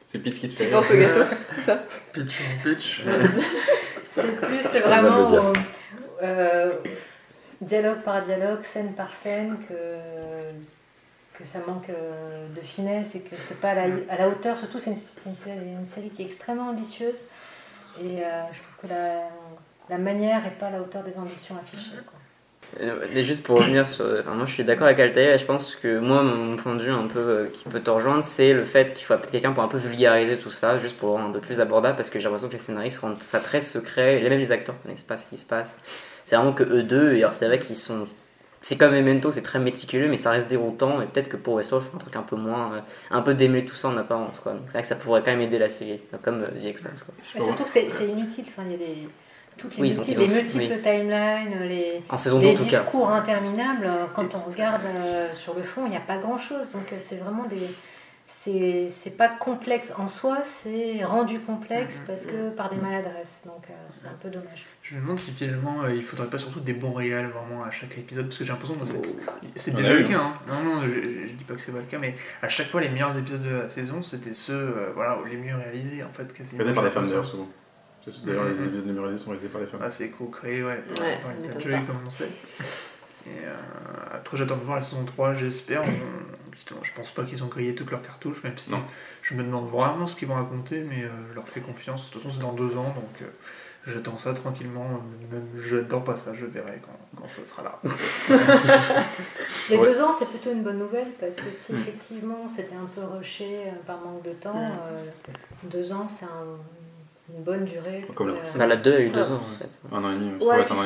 C'est 0.08 0.20
Pitch 0.20 0.40
qui 0.40 0.50
te 0.50 0.56
Tu 0.56 0.66
fait 0.66 0.72
penses 0.72 0.92
au 0.92 0.98
gâteau 0.98 1.24
ça 1.66 1.84
Pitch 2.14 2.36
pitch. 2.64 3.04
c'est 4.12 4.36
plus 4.42 4.82
pas 4.82 5.02
vraiment 5.02 5.34
euh, 5.34 5.54
euh, 6.22 6.74
dialogue 7.62 8.02
par 8.04 8.22
dialogue, 8.22 8.64
scène 8.64 8.94
par 8.94 9.10
scène, 9.12 9.58
que, 9.68 11.38
que 11.38 11.46
ça 11.46 11.60
manque 11.66 11.90
euh, 11.90 12.48
de 12.56 12.62
finesse 12.62 13.16
et 13.16 13.22
que 13.22 13.36
c'est 13.38 13.60
pas 13.60 13.70
à 13.72 13.76
la, 13.76 13.96
à 14.10 14.18
la 14.18 14.30
hauteur. 14.30 14.58
Surtout, 14.58 14.80
c'est 14.80 14.92
une, 14.92 14.98
c'est 14.98 15.30
une 15.30 15.36
série, 15.36 15.70
une 15.72 15.86
série 15.86 16.10
qui 16.10 16.22
est 16.22 16.26
extrêmement 16.26 16.70
ambitieuse. 16.70 17.24
Et 18.02 18.24
euh, 18.26 18.44
je 18.54 18.60
trouve 18.60 18.76
que 18.84 18.88
la, 18.88 19.30
la 19.90 19.98
manière 19.98 20.44
n'est 20.44 20.52
pas 20.52 20.68
à 20.68 20.72
la 20.72 20.82
hauteur 20.82 21.04
des 21.04 21.18
ambitions 21.18 21.56
affichées. 21.58 21.98
quoi. 22.06 22.15
Euh, 22.82 23.24
juste 23.24 23.46
pour 23.46 23.60
revenir 23.60 23.88
sur. 23.88 24.06
Moi 24.06 24.46
je 24.46 24.52
suis 24.52 24.64
d'accord 24.64 24.88
avec 24.88 25.00
Altaïr 25.00 25.32
et 25.34 25.38
je 25.38 25.46
pense 25.46 25.76
que 25.76 26.00
moi, 26.00 26.24
mon 26.24 26.58
point 26.58 26.76
de 26.76 26.84
vue 26.84 26.92
un 26.92 27.08
peu 27.08 27.20
euh, 27.20 27.48
qui 27.48 27.70
peut 27.70 27.80
te 27.80 27.90
rejoindre, 27.90 28.24
c'est 28.26 28.54
le 28.54 28.66
fait 28.66 28.94
qu'il 28.94 29.06
faut 29.06 29.16
peut-être 29.16 29.32
quelqu'un 29.32 29.54
pour 29.54 29.64
un 29.64 29.68
peu 29.68 29.78
vulgariser 29.78 30.38
tout 30.38 30.52
ça, 30.52 30.78
juste 30.78 30.98
pour 30.98 31.12
rendre 31.12 31.30
un 31.30 31.32
peu 31.32 31.40
plus 31.40 31.62
abordable, 31.62 31.96
parce 31.96 32.10
que 32.10 32.20
j'ai 32.20 32.26
l'impression 32.26 32.48
que 32.50 32.54
les 32.54 32.60
scénaristes 32.60 33.00
rendent 33.00 33.22
ça 33.22 33.40
très 33.40 33.62
secret, 33.62 34.22
et 34.22 34.30
même 34.30 34.40
les 34.40 34.52
acteurs 34.52 34.76
connaissent 34.82 35.04
pas 35.04 35.18
ce 35.18 35.28
qui 35.28 35.38
se 35.38 35.46
passe. 35.46 35.80
C'est 36.24 36.36
vraiment 36.36 36.54
que 36.54 36.64
eux 36.64 36.84
deux, 36.84 37.14
et 37.14 37.26
c'est 37.32 37.46
vrai 37.46 37.60
qu'ils 37.60 37.78
sont. 37.78 38.08
C'est 38.62 38.78
comme 38.78 38.94
Memento, 38.94 39.32
c'est 39.32 39.44
très 39.44 39.60
méticuleux, 39.60 40.08
mais 40.08 40.18
ça 40.18 40.32
reste 40.32 40.50
déroutant, 40.50 41.02
et 41.02 41.06
peut-être 41.06 41.30
que 41.30 41.38
pour 41.38 41.54
Westworld, 41.54 41.86
il 41.88 41.92
faut 41.92 41.98
un 41.98 42.00
truc 42.00 42.16
un 42.16 42.24
peu 42.24 42.36
moins. 42.36 42.74
euh, 42.74 42.80
un 43.12 43.22
peu 43.22 43.36
démêler 43.36 43.64
tout 43.64 43.76
ça 43.76 43.90
en 43.90 43.96
apparence, 43.96 44.40
quoi. 44.40 44.54
Donc 44.54 44.64
c'est 44.66 44.74
vrai 44.74 44.82
que 44.82 44.88
ça 44.88 44.96
pourrait 44.96 45.22
quand 45.24 45.32
même 45.32 45.42
aider 45.42 45.60
la 45.60 45.70
série, 45.70 46.02
comme 46.24 46.42
euh, 46.44 46.60
The 46.60 46.66
Expanse, 46.66 47.04
quoi. 47.06 47.14
Mais 47.36 47.42
surtout 47.42 47.64
que 47.64 47.70
c'est 47.70 48.08
inutile. 48.08 48.46
Enfin, 48.48 48.64
il 48.66 48.72
y 48.72 48.76
a 48.76 48.78
des, 48.78 49.08
toutes 49.58 49.76
les, 49.78 49.82
Oui, 49.84 49.90
ils 49.90 49.94
ont- 49.94 49.98
multiples, 50.04 50.20
ils 50.22 50.24
ont- 50.24 50.28
les 50.28 50.34
multiples 50.42 50.74
oui. 50.76 50.82
timelines, 50.82 51.68
les, 51.68 52.02
En 52.10 52.18
saison 52.18 52.40
2 52.40 52.46
les 52.48 52.52
en 52.52 52.56
tout 52.56 52.64
cas. 52.70 52.80
discours 52.82 53.10
interminables. 53.10 53.86
euh, 53.86 54.06
Quand 54.16 54.34
on 54.36 54.50
regarde 54.50 54.84
euh, 54.86 55.34
sur 55.34 55.54
le 55.56 55.64
fond, 55.64 55.86
il 55.86 55.92
n'y 55.92 55.98
a 55.98 56.02
pas 56.02 56.18
grand-chose. 56.18 56.72
Donc 56.72 56.92
euh, 56.92 56.96
c'est 57.00 57.18
vraiment 57.18 57.46
des... 57.46 57.70
C'est 58.28 58.88
c'est 58.90 59.18
pas 59.18 59.28
complexe 59.30 59.94
en 60.00 60.08
soi, 60.08 60.40
c'est 60.44 61.04
rendu 61.04 61.40
complexe 61.40 62.02
parce 62.08 62.26
que 62.26 62.50
par 62.50 62.72
des 62.72 62.78
maladresses. 62.78 63.44
Donc 63.46 63.68
euh, 63.70 63.74
c'est 63.92 64.08
un 64.08 64.18
peu 64.20 64.30
dommage. 64.30 64.66
Je 64.82 64.96
me 64.96 65.02
demande 65.02 65.20
si 65.20 65.30
finalement 65.30 65.84
euh, 65.84 65.94
il 65.94 66.02
faudrait 66.02 66.26
pas 66.26 66.40
surtout 66.40 66.60
des 66.60 66.74
bons 66.74 66.94
réals 66.94 67.28
vraiment 67.30 67.64
à 67.64 67.70
chaque 67.70 67.96
épisode 68.00 68.26
parce 68.26 68.40
que 68.40 68.44
j'ai 68.44 68.52
l'impression 68.52 68.76
que 68.78 68.86
c'est 68.88 69.00
c'est 69.56 69.74
On 69.74 69.78
déjà 69.78 69.94
le 69.94 70.04
cas. 70.06 70.18
hein. 70.18 70.34
Non, 70.48 70.64
non, 70.78 70.82
je, 70.88 70.90
je- 70.90 71.28
je 71.28 71.34
dis 71.34 71.44
pas 71.44 71.54
que 71.54 71.62
c'est 71.62 71.72
pas 71.72 71.78
le 71.78 71.84
cas, 71.86 72.00
mais 72.02 72.16
à 72.42 72.50
chaque 72.50 72.66
fois 72.66 72.82
les 72.82 72.90
meilleurs 72.90 73.16
épisodes 73.16 73.44
de 73.44 73.56
la 73.58 73.70
saison 73.70 74.02
c'était 74.02 74.34
ceux 74.34 74.54
euh, 74.54 74.92
voilà, 74.96 75.20
les 75.30 75.38
mieux 75.38 75.56
réalisés 75.56 76.04
en 76.04 76.10
fait. 76.10 76.34
quasiment. 76.34 76.74
Par 76.74 76.84
des 76.84 76.90
femmes 76.90 77.24
souvent. 77.24 77.48
C'est- 78.06 78.26
D'ailleurs, 78.26 78.46
les 78.46 78.54
Mhm. 78.54 78.64
vidéos 78.66 78.82
de 78.82 78.88
numéro 78.88 79.10
10 79.10 79.18
sont 79.18 79.30
réalisées 79.32 79.50
par 79.50 79.62
des 79.62 79.68
femmes. 79.68 79.82
Ah, 79.84 79.90
c'est 79.90 80.10
co-créé, 80.10 80.64
ouais, 80.64 80.78
par, 80.94 81.02
Ouais, 81.04 81.18
par 81.18 81.32
pas. 81.34 81.78
comme 81.88 81.98
on 82.06 82.10
sait. 82.12 82.30
Et 83.26 83.30
euh, 83.46 83.56
après, 84.14 84.38
j'attends 84.38 84.58
de 84.58 84.64
voir 84.64 84.78
la 84.78 84.84
saison 84.84 85.04
3, 85.06 85.34
j'espère. 85.34 85.82
On- 85.84 86.36
Je 86.82 86.94
pense 86.96 87.12
pas 87.12 87.24
qu'ils 87.26 87.44
ont 87.44 87.48
grillé 87.48 87.76
toutes 87.76 87.92
leurs 87.92 88.02
cartouches, 88.02 88.44
même 88.44 88.58
si 88.58 88.72
Non. 88.72 88.82
je 89.22 89.36
me 89.36 89.44
demande 89.44 89.70
vraiment 89.70 90.08
ce 90.08 90.16
qu'ils 90.16 90.28
vont 90.28 90.34
raconter, 90.36 90.80
mais 90.82 91.04
euh, 91.04 91.10
je 91.30 91.36
leur 91.36 91.48
fais 91.48 91.60
confiance. 91.62 92.08
De 92.08 92.14
toute 92.14 92.24
façon, 92.24 92.34
c'est 92.36 92.42
dans 92.42 92.54
deux 92.54 92.76
ans, 92.76 92.92
donc 92.96 93.22
euh, 93.22 93.26
j'attends 93.86 94.18
ça 94.18 94.34
tranquillement. 94.34 94.88
Même 95.32 95.46
j'attends 95.62 96.02
pas 96.02 96.16
ça, 96.16 96.34
je 96.34 96.46
verrai 96.48 96.82
quand, 96.84 97.22
quand 97.22 97.30
ça 97.30 97.44
sera 97.46 97.62
là. 97.64 97.80
Les 99.70 99.78
Ouais. 99.78 99.88
deux 99.94 100.02
ans, 100.02 100.12
c'est 100.12 100.28
plutôt 100.30 100.52
une 100.52 100.64
bonne 100.64 100.80
nouvelle 100.80 101.10
parce 101.20 101.36
que 101.36 101.52
si 101.54 101.74
effectivement 101.76 102.48
c'était 102.48 102.76
un 102.76 102.88
peu 102.96 103.02
rushé 103.04 103.68
euh, 103.68 103.72
par 103.86 104.00
manque 104.02 104.24
de 104.24 104.34
temps, 104.34 104.56
euh, 104.58 105.06
deux 105.66 105.92
ans 105.92 106.08
c'est 106.10 106.26
un- 106.26 106.58
une 107.34 107.44
bonne 107.44 107.66
durée. 107.66 108.06
Comme 108.14 108.28
la- 108.30 108.34
euh, 108.36 108.58
Bah, 108.58 108.68
la 108.68 108.76
2 108.76 108.94
a 108.94 109.00
eu 109.00 109.12
Ah. 109.14 109.18
deux 109.18 109.32
ans 109.32 109.36
en 109.36 109.40
fait. 109.40 109.80
Un 109.92 110.04
an 110.04 110.12
et 110.12 110.16
demi, 110.16 110.44
Ouais, 110.44 110.64
demi. 110.66 110.80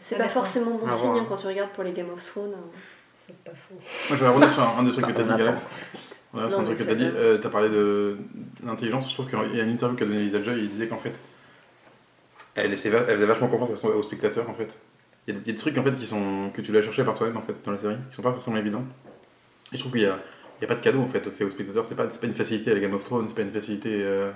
c'est 0.00 0.14
Ah, 0.16 0.24
pas 0.24 0.28
forcément 0.28 0.78
bon 0.78 0.90
signe 0.90 1.10
hein, 1.18 1.26
quand 1.28 1.36
tu 1.36 1.46
regardes 1.46 1.70
pour 1.70 1.84
les 1.84 1.92
Game 1.92 2.10
of 2.10 2.24
Thrones. 2.24 2.54
c'est 3.26 3.36
pas 3.44 3.50
faux. 3.52 3.74
Moi, 3.74 3.82
je 4.10 4.14
vais 4.24 4.28
revenir 4.28 4.50
sur 4.50 4.62
un, 4.62 4.78
un 4.78 4.82
des 4.84 4.90
trucs 4.90 5.06
que 5.06 5.12
Bah, 5.12 5.16
tu 5.16 5.20
as 5.20 5.24
on 5.24 5.26
dit, 5.28 5.32
a 5.42 5.44
Galax. 5.44 5.62
Ouais, 6.34 6.40
c'est 6.48 6.54
un 6.56 6.64
truc 6.64 6.78
que 6.78 6.82
tu 6.82 6.88
as 6.88 6.92
c'est 6.92 6.96
dit. 6.96 7.04
bien. 7.10 7.38
tu 7.40 7.46
as 7.46 7.50
parlé 7.50 7.68
de 7.68 8.16
l'intelligence. 8.64 9.08
Je 9.10 9.14
trouve 9.14 9.28
qu'il 9.28 9.56
y 9.56 9.60
a 9.60 9.64
une 9.64 9.70
interview 9.70 9.96
qu'a 9.96 10.04
donnée 10.06 10.20
Lisa 10.20 10.42
Joy. 10.42 10.54
Il 10.58 10.68
disait 10.70 10.88
qu'en 10.88 10.96
fait, 10.96 11.12
elle, 12.54 12.70
elle 12.70 12.76
faisait 12.76 13.26
vachement 13.26 13.48
confiance 13.48 13.84
aux 13.84 14.02
spectateurs. 14.02 14.48
En 14.48 14.54
fait. 14.54 14.68
Il 15.28 15.34
y, 15.34 15.38
a 15.38 15.40
des, 15.40 15.54
trucs 15.54 15.78
en 15.78 15.84
fait, 15.84 15.92
qui 15.92 16.04
sont, 16.06 16.50
que 16.52 16.60
tu 16.62 16.72
l'as 16.72 16.82
cherché 16.82 17.04
par 17.04 17.14
toi-même 17.14 17.36
en 17.36 17.42
fait, 17.42 17.54
dans 17.64 17.70
la 17.70 17.78
série, 17.78 17.94
qui 18.10 18.16
sont 18.16 18.22
pas 18.22 18.32
forcément 18.32 18.56
évidents. 18.56 18.82
Et 19.72 19.76
je 19.76 19.78
trouve 19.78 19.92
qu'il 19.92 20.00
y 20.02 20.06
a, 20.06 20.18
il 20.58 20.62
y 20.62 20.64
a 20.64 20.66
pas 20.68 20.74
de 20.74 20.80
cadeau 20.80 20.98
en 21.00 21.06
fait, 21.06 21.20
fait 21.30 21.44
aux 21.44 21.50
spectateurs. 21.50 21.86
C'est 21.86 21.94
pas, 21.94 22.10
c'est 22.10 22.20
pas 22.20 22.26
une 22.26 22.34
facilité 22.34 22.72
à 22.72 22.74
la 22.74 22.80
Game 22.80 22.92
of 22.94 23.04
Thrones, 23.04 23.26
c'est 23.28 23.34
pas 23.36 23.42
une 23.42 23.52
facilité 23.52 23.90
euh, 24.02 24.32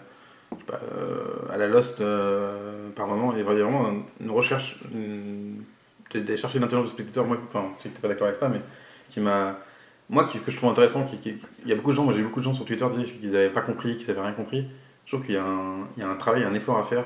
euh, 0.73 1.53
à 1.53 1.57
la 1.57 1.67
Lost 1.69 2.00
euh, 2.00 2.88
par 2.95 3.07
moment. 3.07 3.33
Il 3.33 3.38
y 3.38 3.41
a 3.41 3.45
vraiment 3.45 3.91
une, 4.21 4.31
recherche, 4.31 4.79
une- 4.93 5.62
d'aller 6.15 6.37
chercher 6.37 6.59
l'intelligence 6.59 6.87
du 6.87 6.93
spectateur. 6.93 7.25
Moi, 7.26 7.37
enfin, 7.45 7.67
je 7.85 7.88
t'es 7.88 8.00
pas 8.00 8.09
d'accord 8.09 8.26
avec 8.26 8.37
ça, 8.38 8.49
mais 8.49 8.61
qui 9.11 9.21
m'a 9.21 9.57
moi 10.09 10.25
qui, 10.25 10.38
que 10.38 10.50
je 10.50 10.57
trouve 10.57 10.71
intéressant, 10.71 11.05
il 11.25 11.69
y 11.69 11.73
a 11.73 11.75
beaucoup 11.75 11.91
de 11.91 11.97
gens, 11.97 12.05
moi 12.05 12.15
j'ai 12.15 12.23
beaucoup 12.23 12.38
de 12.38 12.45
gens 12.45 12.53
sur 12.53 12.65
Twitter 12.65 12.87
qui 12.93 12.99
disent 12.99 13.12
qu'ils 13.15 13.33
n'avaient 13.33 13.50
pas 13.50 13.61
compris, 13.61 13.97
qu'ils 13.97 14.07
n'avaient 14.09 14.21
rien 14.21 14.33
compris. 14.33 14.69
Je 15.05 15.12
trouve 15.12 15.26
qu'il 15.26 15.35
y, 15.35 15.38
a 15.38 15.45
un- 15.45 16.15
travail, 16.17 16.45
un 16.45 16.55
effort 16.55 16.79
à 16.79 16.85
faire 16.85 17.05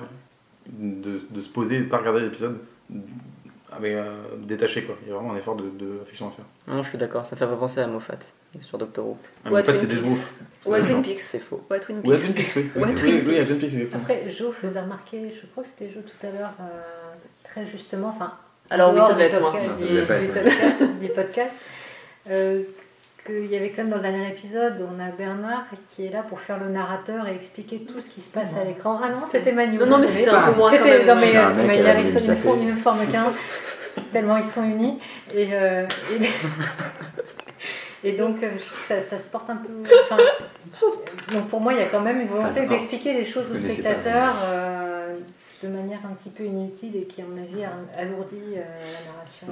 de, 0.69 1.19
se 1.41 1.49
poser 1.49 1.79
de 1.79 1.85
ne 1.85 1.89
pas 1.89 1.99
regarder 1.99 2.21
l'épisode 2.21 2.59
avec, 3.73 3.93
euh, 3.93 4.17
détaché. 4.39 4.85
Quoi. 4.85 4.97
Il 5.03 5.09
y 5.09 5.13
a 5.13 5.15
vraiment 5.15 5.33
un 5.33 5.37
effort 5.37 5.57
de, 5.57 5.65
de 5.71 6.01
à 6.03 6.31
faire. 6.31 6.45
Non, 6.69 6.83
je 6.83 6.89
suis 6.91 6.99
d'accord, 6.99 7.25
ça 7.25 7.37
fait 7.37 7.47
pas 7.47 7.57
penser 7.57 7.81
à 7.81 7.87
Moffat 7.87 8.19
sur 8.59 8.79
Doctor 8.79 9.07
Who. 9.07 9.17
Ah, 9.45 9.49
en 9.53 9.57
fait, 9.57 9.63
Twin 9.65 9.77
c'est 9.77 9.87
des. 9.87 10.01
Ou 10.67 10.75
à 10.75 10.81
Twin 10.81 11.03
Peaks. 11.03 11.21
C'est 11.21 11.39
faux. 11.39 11.65
Ou 11.71 11.75
à 11.75 11.79
Twin 11.79 12.01
Ou 12.05 12.11
à 12.13 12.17
Peaks. 12.17 12.23
Twin 12.25 12.35
Peaks, 12.35 12.53
oui. 12.57 12.71
Ou 12.77 12.85
à 12.85 12.89
Oui, 12.89 12.95
Twin 12.95 13.15
oui, 13.15 13.23
oui, 13.27 13.35
à 13.35 13.45
Peaks. 13.45 13.47
Twin 13.49 13.59
Peaks, 13.61 13.73
exactement. 13.75 14.03
Après, 14.03 14.29
Jo 14.29 14.53
faisait 14.53 14.81
remarquer, 14.81 15.31
je 15.31 15.47
crois 15.47 15.63
que 15.63 15.69
c'était 15.69 15.93
Jo 15.93 16.01
tout 16.01 16.27
à 16.27 16.31
l'heure, 16.31 16.53
euh, 16.61 16.65
très 17.45 17.65
justement, 17.65 18.09
enfin, 18.09 18.33
Alors 18.71 18.93
oui, 18.95 19.01
ça 19.01 19.13
devait 19.13 19.25
être 19.27 19.41
moi. 19.41 19.53
podcast- 19.53 21.01
du 21.01 21.09
podcast, 21.09 21.57
euh, 22.29 22.63
qu'il 23.27 23.47
y 23.47 23.57
avait 23.57 23.71
quand 23.71 23.83
même 23.83 23.91
dans 23.91 23.97
le 23.97 24.03
dernier 24.03 24.29
épisode, 24.31 24.85
on 24.89 24.99
a 25.01 25.11
Bernard 25.13 25.67
qui 25.95 26.07
est 26.07 26.11
là 26.11 26.23
pour 26.23 26.41
faire 26.41 26.59
le 26.59 26.69
narrateur 26.71 27.29
et 27.29 27.35
expliquer 27.35 27.81
tout 27.81 28.01
ce 28.01 28.09
qui 28.09 28.21
se 28.21 28.31
passe 28.33 28.57
à 28.61 28.65
l'écran. 28.65 28.99
Ah 29.03 29.11
non, 29.11 29.15
c'était 29.31 29.53
Manu. 29.53 29.77
Non, 29.79 29.87
non, 29.87 29.99
mais 29.99 30.09
c'était 30.09 30.31
un 30.31 30.51
peu 30.51 30.57
moins 30.57 30.71
quand 30.71 30.77
C'était, 30.77 30.99
même. 30.99 31.07
non 31.07 31.15
mais 31.17 31.27
Je 31.27 31.29
suis 31.29 31.37
un 31.39 31.51
euh, 31.51 31.67
mec 31.67 31.77
tu 31.77 31.81
à 31.81 31.85
m'as- 31.85 31.93
la 31.95 32.01
ils, 32.01 32.09
sont- 32.09 32.19
Ville, 32.19 32.23
ils 32.23 32.27
ça 32.27 32.37
font- 32.37 32.55
fait- 32.55 32.61
ils 32.63 32.69
ne 32.69 32.75
forment 32.75 33.07
qu'un, 33.07 33.27
tellement 34.13 34.37
ils 34.39 34.43
sont 34.45 34.65
unis. 34.65 34.99
Et, 35.35 35.49
euh, 35.53 35.87
et, 36.19 36.25
et 38.03 38.13
donc, 38.13 38.43
euh, 38.43 38.51
je 38.57 38.65
trouve 38.65 38.81
que 38.81 38.87
ça, 38.87 39.01
ça 39.01 39.19
se 39.19 39.29
porte 39.29 39.51
un 39.51 39.57
peu. 39.57 39.69
enfin, 40.05 40.23
donc 41.33 41.49
pour 41.49 41.61
moi, 41.61 41.73
il 41.75 41.81
y 41.81 41.83
a 41.83 41.87
quand 41.87 42.01
même 42.01 42.21
une 42.21 42.29
volonté 42.29 42.61
Enfin, 42.61 42.67
d'expliquer 42.67 43.15
les 43.15 43.25
choses 43.25 43.51
aux 43.53 43.57
spectateurs 43.57 44.35
euh, 44.47 45.17
de 45.63 45.69
manière 45.69 46.01
un 46.05 46.15
petit 46.15 46.31
peu 46.31 46.45
inutile 46.45 46.97
et 46.97 47.05
qui, 47.05 47.23
à 47.23 47.25
mon 47.25 47.41
avis, 47.41 47.65
alourdit 47.97 48.57
euh, 48.57 48.63
la 48.63 49.13
narration. 49.13 49.47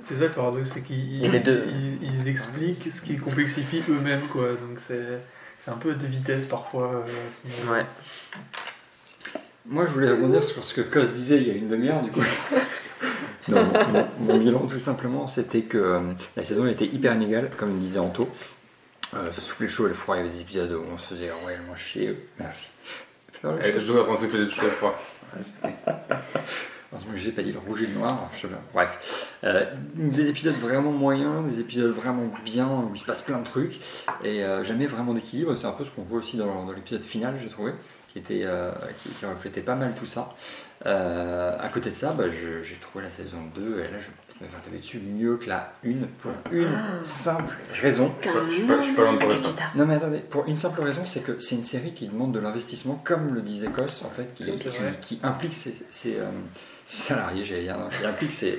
C'est 0.00 0.16
ça 0.16 0.22
le 0.24 0.30
paradoxe, 0.30 0.72
c'est 0.74 0.82
qu'ils 0.82 1.24
ils, 1.24 1.98
ils 2.02 2.28
expliquent 2.28 2.90
ce 2.92 3.00
qui 3.00 3.18
complexifie 3.18 3.82
eux-mêmes, 3.88 4.26
quoi. 4.28 4.48
Donc 4.48 4.78
c'est 4.78 5.20
c'est 5.62 5.70
un 5.70 5.76
peu 5.76 5.94
de 5.94 6.06
vitesse 6.08 6.46
parfois 6.46 6.90
euh, 6.92 7.02
à 7.02 7.32
ce 7.32 7.46
niveau. 7.46 7.72
Ouais. 7.72 7.86
Moi, 9.66 9.86
je 9.86 9.92
voulais 9.92 10.10
rebondir 10.10 10.42
sur 10.42 10.62
ce 10.64 10.74
que 10.74 10.80
Cos 10.80 11.06
disait 11.08 11.36
il 11.36 11.48
y 11.48 11.50
a 11.50 11.54
une 11.54 11.68
demi-heure, 11.68 12.02
du 12.02 12.10
coup. 12.10 12.20
non, 13.48 13.72
mon, 14.20 14.38
bilan, 14.38 14.66
tout 14.66 14.78
simplement, 14.78 15.26
c'était 15.26 15.62
que 15.62 15.78
euh, 15.78 16.00
la 16.36 16.42
saison 16.42 16.66
était 16.66 16.86
hyper 16.86 17.14
inégale, 17.14 17.50
comme 17.56 17.72
le 17.74 17.78
disait 17.78 18.00
Anto. 18.00 18.28
Euh, 19.14 19.30
ça 19.30 19.40
soufflait 19.40 19.68
chaud 19.68 19.86
et 19.86 19.88
le 19.90 19.94
froid, 19.94 20.16
il 20.16 20.20
y 20.20 20.22
avait 20.22 20.34
des 20.34 20.40
épisodes 20.40 20.72
où 20.72 20.82
on 20.92 20.96
se 20.98 21.14
faisait 21.14 21.30
réellement 21.46 21.76
chier. 21.76 22.28
Merci. 22.38 22.68
Non, 23.44 23.56
Eh, 23.64 23.78
Je 23.78 23.86
dois 23.86 24.00
être 24.02 24.10
en 24.10 24.16
souffler 24.18 24.40
le 24.40 24.50
chaud 24.50 24.66
et 24.66 24.70
froid. 24.70 24.98
Heureusement 26.92 27.12
que 27.12 27.18
je 27.18 27.26
n'ai 27.26 27.32
pas 27.32 27.42
dit 27.42 27.52
le 27.52 27.58
rouge 27.58 27.82
et 27.82 27.86
le 27.86 27.94
noir. 27.94 28.30
je. 28.40 28.46
Bref. 28.72 29.31
Euh, 29.44 29.64
des 29.94 30.28
épisodes 30.28 30.54
vraiment 30.54 30.92
moyens, 30.92 31.44
des 31.50 31.60
épisodes 31.60 31.90
vraiment 31.90 32.30
bien, 32.44 32.68
où 32.68 32.90
il 32.94 32.98
se 32.98 33.04
passe 33.04 33.22
plein 33.22 33.38
de 33.38 33.44
trucs. 33.44 33.80
Et 34.22 34.44
euh, 34.44 34.62
jamais 34.62 34.86
vraiment 34.86 35.14
d'équilibre. 35.14 35.54
C'est 35.56 35.66
un 35.66 35.72
peu 35.72 35.84
ce 35.84 35.90
qu'on 35.90 36.02
voit 36.02 36.18
aussi 36.18 36.36
dans, 36.36 36.64
dans 36.66 36.72
l'épisode 36.72 37.02
final, 37.02 37.34
j'ai 37.38 37.48
trouvé, 37.48 37.72
qui, 38.08 38.18
était, 38.20 38.42
euh, 38.44 38.70
qui, 39.02 39.08
qui 39.10 39.26
reflétait 39.26 39.62
pas 39.62 39.74
mal 39.74 39.94
tout 39.98 40.06
ça. 40.06 40.32
Euh, 40.84 41.56
à 41.60 41.68
côté 41.68 41.90
de 41.90 41.94
ça, 41.94 42.12
bah, 42.12 42.24
j'ai 42.28 42.74
trouvé 42.76 43.04
la 43.04 43.10
saison 43.10 43.38
2, 43.54 43.78
et 43.78 43.82
là 43.82 43.88
je 44.00 44.06
vais 44.06 44.12
peut-être 44.26 44.40
me 44.40 44.46
faire 44.48 44.62
taper 44.62 44.78
dessus, 44.78 44.98
mieux 44.98 45.36
que 45.36 45.48
la 45.48 45.72
1 45.86 45.92
pour 46.18 46.32
une 46.50 46.72
simple 47.04 47.54
raison. 47.80 48.12
Je 48.48 48.52
suis 48.54 48.62
pas- 48.64 48.78
je 48.80 48.84
suis 48.86 48.92
pas 48.94 49.02
loin 49.02 49.12
de 49.14 49.18
penser 49.18 49.42
ça. 49.44 49.50
Non 49.76 49.86
mais 49.86 49.94
attendez, 49.94 50.18
pour 50.18 50.44
une 50.48 50.56
simple 50.56 50.80
raison, 50.82 51.02
c'est 51.04 51.20
que 51.20 51.38
c'est 51.38 51.54
une 51.54 51.62
série 51.62 51.94
qui 51.94 52.08
demande 52.08 52.32
de 52.32 52.40
l'investissement, 52.40 53.00
comme 53.04 53.32
le 53.32 53.42
disait 53.42 53.68
Kos, 53.68 54.02
en 54.04 54.10
fait, 54.10 54.34
qui, 54.34 55.20
implique 55.22 55.54
ses, 55.54 55.72
ses, 55.88 56.16
euh, 56.18 56.24
ses 56.84 57.10
salariés, 57.10 57.44
j'allais 57.44 57.62
dire, 57.62 57.78
non, 57.78 57.88
qui 57.88 58.04
implique 58.04 58.32
ses 58.32 58.58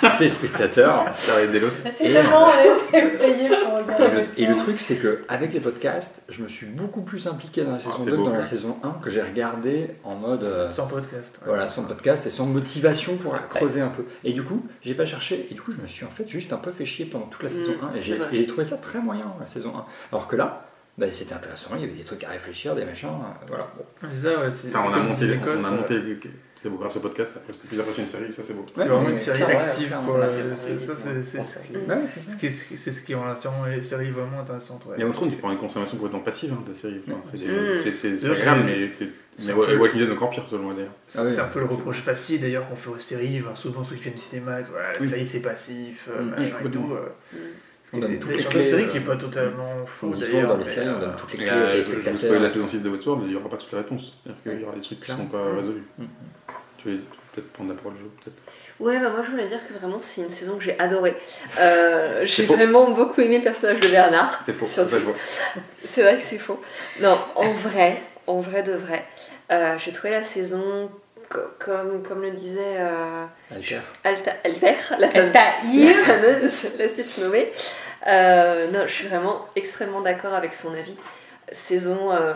téléspectateurs. 0.18 1.04
Ça 1.14 1.34
va 1.34 1.42
être 1.42 1.52
Delos. 1.52 1.70
Si 1.70 2.04
Et- 2.04 2.12
seulement 2.14 2.46
on 2.48 2.88
était 2.88 3.06
payé 3.16 3.48
pour 3.48 3.78
Et 3.78 3.82
regarder 3.82 4.24
et 4.36 4.46
le 4.46 4.56
truc, 4.56 4.80
c'est 4.80 4.96
que 4.96 5.20
avec 5.28 5.52
les 5.52 5.60
podcasts, 5.60 6.22
je 6.28 6.42
me 6.42 6.48
suis 6.48 6.66
beaucoup 6.66 7.02
plus 7.02 7.26
impliqué 7.26 7.62
dans 7.64 7.72
la 7.72 7.78
saison 7.78 7.96
c'est 8.00 8.10
2 8.10 8.16
que 8.16 8.22
dans 8.22 8.30
la 8.32 8.42
saison 8.42 8.76
1, 8.82 9.00
que 9.02 9.10
j'ai 9.10 9.22
regardé 9.22 9.88
en 10.04 10.14
mode... 10.14 10.44
euh, 10.44 10.68
Sans 10.68 10.86
podcast. 10.86 11.36
ouais. 11.42 11.48
voilà, 11.48 11.68
sans 11.68 11.82
podcast 11.84 12.26
et 12.26 12.30
sans 12.30 12.46
motivation 12.46 13.16
pour 13.16 13.36
creuser 13.48 13.80
un 13.80 13.88
peu. 13.88 14.04
Et 14.24 14.32
du 14.32 14.42
coup, 14.42 14.64
j'ai 14.82 14.94
pas 14.94 15.04
cherché, 15.04 15.46
et 15.50 15.54
du 15.54 15.60
coup, 15.60 15.72
je 15.72 15.80
me 15.80 15.86
suis 15.86 16.04
en 16.04 16.10
fait 16.10 16.28
juste 16.28 16.52
un 16.52 16.58
peu 16.58 16.70
fait 16.70 16.84
chier 16.84 17.04
pendant 17.06 17.26
toute 17.26 17.42
la 17.42 17.48
saison 17.48 17.72
Mm, 17.80 17.84
1, 17.84 17.88
et 17.88 17.92
c'est 17.94 18.00
j'ai 18.00 18.14
vrai. 18.16 18.28
et 18.32 18.36
j'ai 18.36 18.46
trouvé 18.46 18.64
ça 18.64 18.76
très 18.76 19.00
moyen, 19.00 19.26
la 19.40 19.46
saison 19.46 19.72
1. 19.76 19.84
Alors 20.12 20.28
que 20.28 20.36
là, 20.36 20.64
bah, 20.98 21.10
c'était 21.10 21.34
intéressant, 21.34 21.70
il 21.76 21.80
y 21.80 21.84
avait 21.84 21.92
des 21.94 22.04
trucs 22.04 22.22
à 22.24 22.28
réfléchir, 22.28 22.74
des 22.74 22.84
machins, 22.84 23.08
euh, 23.08 23.44
voilà. 23.48 23.72
Bon. 23.76 24.08
Ça, 24.14 24.40
ouais. 24.40 24.48
Putain, 24.50 24.80
on 24.86 24.92
a 24.92 24.98
monté, 24.98 25.24
disait 25.24 25.36
Kos, 25.38 25.50
on 25.58 25.64
a 25.64 25.68
euh, 25.68 25.70
monté, 25.76 25.94
c'est 26.56 26.68
beau 26.68 26.76
grâce 26.76 26.96
au 26.96 27.00
podcast, 27.00 27.32
après 27.36 27.54
c'est 27.54 27.66
plusieurs 27.66 27.86
une 27.86 27.92
série, 27.92 28.32
ça 28.34 28.42
c'est 28.44 28.52
beau. 28.52 28.66
C'est 28.74 28.84
vraiment 28.86 29.08
une 29.08 29.16
série 29.16 29.42
active, 29.44 29.94
fait 30.26 30.56
C'est 30.56 30.78
ça, 30.78 30.92
c'est- 30.96 31.22
ce 32.92 33.02
qui- 33.02 33.14
rend 33.14 33.24
la- 33.64 33.76
les 33.76 33.82
séries 33.82 34.10
vraiment 34.10 34.40
intéressantes. 34.40 34.84
Ouais. 34.86 34.96
Mais 34.98 35.04
au 35.04 35.12
fond, 35.12 35.26
tu 35.26 35.36
prends 35.36 35.52
une 35.52 35.58
consommation 35.58 35.96
complètement 35.96 36.20
passive 36.20 36.52
hein, 36.52 36.62
de 36.66 36.72
la 36.72 36.78
série. 36.78 37.00
Enfin, 37.08 37.20
c'est- 37.30 37.38
Mm. 37.38 37.80
c'est- 37.80 37.94
c'est 37.94 38.16
c'est 38.18 38.28
D'ailleurs, 38.28 38.36
agréable, 38.52 38.60
c'est- 38.94 39.04
mais, 39.38 39.52
mais 39.68 39.74
Walking 39.76 40.00
Dead 40.00 40.08
est 40.10 40.12
encore 40.12 40.28
pire 40.30 40.44
selon 40.50 40.64
moi 40.64 40.74
d'ailleurs. 40.74 40.92
C'est 41.08 41.18
Ah 41.18 41.22
oui, 41.24 41.32
c'est 41.32 41.40
un 41.40 41.44
ouais. 41.44 41.50
peu 41.54 41.60
le 41.60 41.64
reproche 41.66 42.00
facile 42.02 42.42
d'ailleurs 42.42 42.68
qu'on 42.68 42.76
fait 42.76 42.90
aux 42.90 42.98
séries, 42.98 43.42
souvent 43.54 43.82
ceux 43.82 43.94
qui 43.96 44.02
viennent 44.02 44.14
du 44.16 44.20
cinéma, 44.20 44.58
Oui. 45.00 45.08
ça 45.08 45.16
y 45.16 45.22
est, 45.22 45.24
c'est 45.24 45.40
passif, 45.40 46.08
euh, 46.10 46.20
Mm, 46.22 46.30
machin 46.30 46.56
et 46.66 46.70
tout. 46.70 46.92
euh. 46.92 47.38
On 47.92 47.98
donne 47.98 48.18
toutes 48.18 48.36
les 48.36 48.44
clés, 48.44 48.62
la 48.62 48.68
série 48.68 48.88
qui 48.88 48.96
est 48.98 49.00
pas 49.00 49.16
totalement 49.16 49.84
d'ailleurs. 50.02 50.48
dans 50.48 50.56
les 50.56 50.64
séries, 50.64 50.88
on 50.88 50.98
donne 51.00 51.16
toutes 51.16 51.32
les 51.32 51.44
clés 51.44 51.82
je 51.82 51.90
vous 51.90 52.18
spoil 52.18 52.42
la 52.42 52.50
saison 52.50 52.68
6 52.68 52.82
de 52.82 52.90
Westworld, 52.90 53.22
mais 53.22 53.28
il 53.28 53.34
n'y 53.34 53.40
aura 53.40 53.48
pas 53.48 53.56
toutes 53.56 53.72
les 53.72 53.78
réponses. 53.78 54.14
Qu'il 54.42 54.60
y 54.60 54.64
aura 54.64 54.74
des 54.74 54.80
trucs 54.80 55.00
qui 55.00 55.10
ne 55.10 55.16
sont 55.16 55.26
pas 55.26 55.54
résolus. 55.56 55.84
Mm. 55.98 56.04
Tu 56.78 56.88
veux 56.88 57.00
peut-être 57.32 57.52
prendre 57.52 57.70
la 57.70 57.76
parole, 57.76 57.94
peut-être. 57.94 58.36
Ouais, 58.80 58.98
bah 58.98 59.10
moi 59.10 59.20
je 59.22 59.30
voulais 59.30 59.46
dire 59.46 59.58
que 59.68 59.78
vraiment 59.78 60.00
c'est 60.00 60.22
une 60.22 60.30
saison 60.30 60.56
que 60.56 60.64
j'ai 60.64 60.78
adorée. 60.78 61.14
Euh, 61.58 62.22
j'ai 62.24 62.46
vraiment 62.46 62.90
beaucoup 62.92 63.20
aimé 63.20 63.36
le 63.36 63.44
personnage 63.44 63.80
de 63.80 63.88
Bernard. 63.88 64.40
C'est 64.42 64.54
faux. 64.54 64.64
C'est 65.84 66.02
vrai 66.02 66.16
que 66.16 66.22
c'est 66.22 66.38
faux. 66.38 66.60
Non, 67.00 67.18
en 67.34 67.52
vrai, 67.52 68.00
en 68.26 68.40
vrai 68.40 68.62
de 68.62 68.72
vrai, 68.72 69.04
euh, 69.52 69.76
j'ai 69.78 69.92
trouvé 69.92 70.10
la 70.12 70.22
saison 70.22 70.90
comme, 71.30 72.02
comme 72.02 72.22
le 72.22 72.32
disait 72.32 72.76
euh, 72.78 73.24
Alter. 73.54 73.80
Alta, 74.02 74.32
Alter, 74.44 74.74
la 74.98 75.08
t'a 75.08 75.26
la 75.32 75.64
eu 75.64 75.94
fameuse 75.94 76.66
l'astuce 76.78 77.18
nommée. 77.18 77.52
Euh, 78.08 78.66
non, 78.70 78.80
je 78.86 78.92
suis 78.92 79.06
vraiment 79.06 79.46
extrêmement 79.54 80.00
d'accord 80.00 80.34
avec 80.34 80.52
son 80.52 80.74
avis. 80.74 80.96
Saison. 81.52 82.10
euh, 82.10 82.34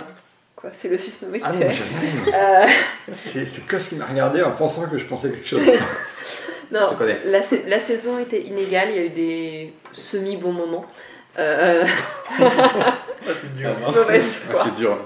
quoi 0.54 0.70
C'est 0.72 0.88
le 0.88 0.96
susnommé 0.96 1.40
qui 1.40 1.46
Ah 1.48 1.52
non, 1.52 1.58
j'ai 1.58 1.66
rien 1.66 2.00
dit. 2.24 2.30
Euh, 2.32 3.12
C'est 3.12 3.46
c'est 3.46 3.66
Kos 3.66 3.88
qui 3.88 3.96
m'a 3.96 4.06
regardé 4.06 4.42
en 4.42 4.52
pensant 4.52 4.86
que 4.88 4.96
je 4.96 5.06
pensais 5.06 5.30
quelque 5.30 5.48
chose. 5.48 5.62
non, 6.72 6.96
la 7.26 7.80
saison 7.80 8.18
était 8.20 8.42
inégale, 8.42 8.90
il 8.90 8.96
y 8.96 8.98
a 9.00 9.04
eu 9.06 9.10
des 9.10 9.72
semi-bons 9.92 10.52
moments. 10.52 10.86
Euh, 11.38 11.84
Ah, 13.26 13.30
c'est 13.40 13.54
dur. 13.56 13.70
mauvaise 13.80 14.42
Ah, 14.48 14.52
foi. 14.52 14.62
c'est 14.66 14.74
dur. 14.76 14.98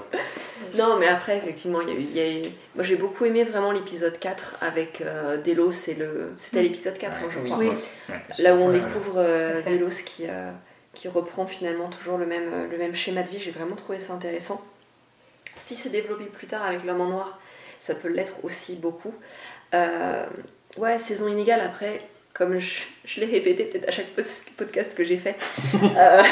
Non, 0.77 0.97
mais 0.99 1.07
après, 1.07 1.37
effectivement, 1.37 1.79
il 1.81 1.87
y 1.89 1.91
a 1.91 1.95
eu. 1.95 2.01
il 2.01 2.17
y 2.17 2.19
a 2.19 2.27
eu- 2.39 2.51
Moi, 2.75 2.83
j'ai 2.83 2.95
beaucoup 2.97 3.25
aimé 3.25 3.43
vraiment 3.43 3.71
l'épisode 3.71 4.19
4 4.19 4.57
avec 4.61 5.01
euh, 5.01 5.37
Delos. 5.41 5.71
et 5.87 5.93
le... 5.95 6.33
C'était 6.37 6.61
l'épisode 6.61 6.97
4, 6.97 7.13
hein, 7.17 7.27
je 7.29 7.39
Oui. 7.39 7.49
crois. 7.49 7.63
Oui. 7.63 8.15
Là 8.39 8.55
où 8.55 8.59
on 8.59 8.67
Ouais. 8.69 8.79
découvre 8.79 9.13
euh. 9.17 9.61
Delos 9.63 10.03
qui, 10.05 10.25
euh, 10.27 10.51
qui 10.93 11.07
reprend 11.07 11.47
finalement 11.47 11.87
toujours 11.89 12.17
le 12.17 12.25
même, 12.25 12.49
euh, 12.51 12.67
le 12.69 12.77
même 12.77 12.93
schéma 12.95 13.23
de 13.23 13.29
vie. 13.29 13.39
J'ai 13.39 13.51
vraiment 13.51 13.75
trouvé 13.75 13.99
ça 13.99 14.13
intéressant. 14.13 14.61
Si 15.55 15.75
c'est 15.75 15.89
développé 15.89 16.25
plus 16.25 16.47
tard 16.47 16.63
avec 16.65 16.83
l'homme 16.85 17.01
en 17.01 17.07
noir, 17.07 17.39
ça 17.79 17.95
peut 17.95 18.09
l'être 18.09 18.43
aussi 18.43 18.75
beaucoup. 18.75 19.13
Euh, 19.73 20.25
ouais, 20.77 20.97
saison 20.97 21.27
inégale. 21.29 21.61
Après, 21.61 22.01
comme 22.39 22.57
je, 22.57 22.79
je 23.05 23.19
l'ai 23.19 23.27
répété 23.27 23.65
peut-être 23.65 23.87
à 23.87 23.91
chaque 23.91 24.07
pod- 24.15 24.25
podcast 24.57 24.95
que 24.95 25.03
j'ai 25.03 25.17
fait, 25.17 25.35
euh, 25.97 26.23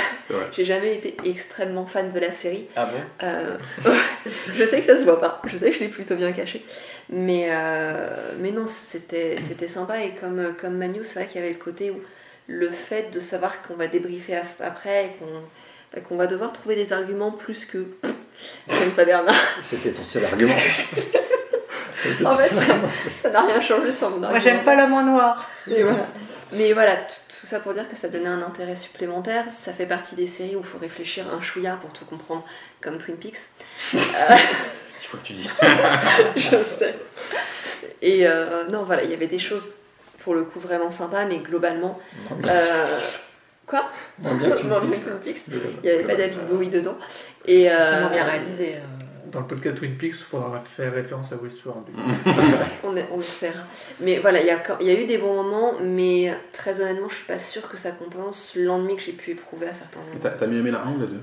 j'ai 0.55 0.63
jamais 0.65 0.95
été 0.95 1.15
extrêmement 1.25 1.85
fan 1.85 2.09
de 2.09 2.17
la 2.19 2.33
série. 2.33 2.65
Ah 2.75 2.85
bon 2.85 2.99
Euh, 3.27 3.57
je 4.55 4.63
sais 4.65 4.79
que 4.79 4.85
ça 4.85 4.97
se 4.97 5.03
voit 5.03 5.19
pas, 5.19 5.39
je 5.45 5.55
sais 5.57 5.69
que 5.69 5.75
je 5.75 5.81
l'ai 5.81 5.89
plutôt 5.89 6.15
bien 6.15 6.31
caché, 6.31 6.65
mais, 7.09 7.47
euh, 7.51 8.09
mais 8.39 8.49
non, 8.51 8.65
c'était 8.65 9.37
sympa 9.67 10.01
et 10.01 10.11
comme, 10.19 10.55
comme 10.59 10.77
Manu, 10.77 11.01
c'est 11.03 11.19
vrai 11.19 11.27
qu'il 11.27 11.39
y 11.41 11.43
avait 11.43 11.53
le 11.53 11.59
côté 11.59 11.91
où 11.91 12.01
le 12.47 12.69
fait 12.69 13.11
de 13.13 13.19
savoir 13.19 13.61
qu'on 13.61 13.75
va 13.75 13.87
débriefer 13.87 14.37
après 14.61 15.05
et 15.05 15.09
qu'on 15.19 15.41
bah, 15.93 16.01
qu'on 16.01 16.15
va 16.17 16.27
devoir 16.27 16.51
trouver 16.53 16.75
des 16.75 16.91
arguments 16.93 17.31
plus 17.31 17.65
que 17.65 17.77
pff, 17.79 18.93
pas 18.95 19.05
Bernard. 19.05 19.35
C'était 19.63 19.91
ton 19.91 20.03
seul 20.03 20.23
argument. 20.25 20.53
En 22.25 22.35
fait, 22.35 22.53
ça- 23.11 23.29
n'a 23.29 23.41
rien 23.41 23.61
changé 23.61 23.91
sur 23.91 24.09
mon 24.09 24.15
argument. 24.23 24.29
Moi 24.31 24.39
j'aime 24.39 24.63
pas 24.63 24.75
l'homme 24.75 24.93
en 24.93 25.03
noir. 25.03 25.49
Mais 25.67 25.81
voilà, 25.81 26.05
mais 26.53 26.73
voilà 26.73 26.95
tout, 26.95 27.45
ça 27.47 27.59
pour 27.59 27.73
dire 27.73 27.89
que 27.89 27.95
ça 27.95 28.07
donnait 28.07 28.27
un 28.29 28.41
intérêt 28.41 28.75
supplémentaire. 28.75 29.45
Ça 29.51 29.73
fait 29.73 29.85
partie 29.85 30.15
des 30.15 30.27
séries 30.27 30.55
où 30.55 30.59
il 30.59 30.65
faut 30.65 30.77
réfléchir 30.77 31.25
un 31.33 31.41
chouïa 31.41 31.77
pour 31.81 31.91
tout 31.93 32.05
comprendre, 32.05 32.45
comme 32.81 32.97
Twin 32.97 33.17
Peaks. 33.17 33.37
Il 33.93 35.09
faut 35.09 35.17
que 35.17 35.23
tu 35.27 35.33
dis. 35.33 35.49
je 36.35 36.57
sais. 36.63 36.95
Et 38.01 38.27
euh, 38.27 38.65
non, 38.67 38.83
voilà, 38.83 39.03
il 39.03 39.09
y 39.09 39.13
avait 39.13 39.27
des 39.27 39.39
choses 39.39 39.73
pour 40.19 40.35
le 40.35 40.43
coup 40.43 40.59
vraiment 40.59 40.91
sympas, 40.91 41.23
mais 41.25 41.37
globalement. 41.37 41.97
Euh, 42.45 42.99
quoi? 43.65 43.85
Moins 44.19 44.33
bien 44.35 44.49
que 44.51 44.57
Twin 44.57 45.19
Peaks. 45.23 45.37
Il 45.47 45.81
n'y 45.83 45.89
avait 45.89 46.03
pas 46.03 46.15
David 46.15 46.41
Bowie 46.47 46.67
dedans. 46.69 46.97
Et, 47.45 47.69
euh, 47.71 48.07
bien 48.09 48.25
réalisé. 48.25 48.75
Euh. 49.27 49.31
Dans 49.31 49.39
le 49.41 49.47
podcast 49.47 49.77
Twin 49.77 49.95
Peaks, 49.97 50.11
il 50.11 50.23
faudra 50.23 50.59
faire 50.59 50.93
référence 50.93 51.31
à 51.33 51.35
Westworld. 51.37 51.83
on, 52.83 52.95
est- 52.97 53.07
on 53.11 53.19
essaiera. 53.19 53.59
Mais 53.99 54.19
voilà, 54.19 54.39
il 54.41 54.47
y, 54.47 54.49
a, 54.51 54.61
y 54.81 54.93
eu 55.03 55.05
des 55.05 55.17
bons 55.17 55.43
moments, 55.43 55.73
mais 55.81 56.33
très 56.53 56.79
honnêtement, 56.81 57.07
je 57.09 57.15
suis 57.15 57.25
pas 57.25 57.39
sûre 57.39 57.67
que 57.69 57.77
ça 57.77 57.91
compense 57.91 58.53
l'ennui 58.55 58.95
que 58.95 59.01
j'ai 59.01 59.11
pu 59.13 59.31
éprouver 59.31 59.67
à 59.67 59.73
certains 59.73 59.99
moments. 59.99 60.19
T'as 60.21 60.29
t'as 60.31 60.47
mieux 60.47 60.59
aimé 60.59 60.71
la 60.71 60.81
1 60.83 60.93
ou 60.93 60.99
la 60.99 61.05
2 61.07 61.19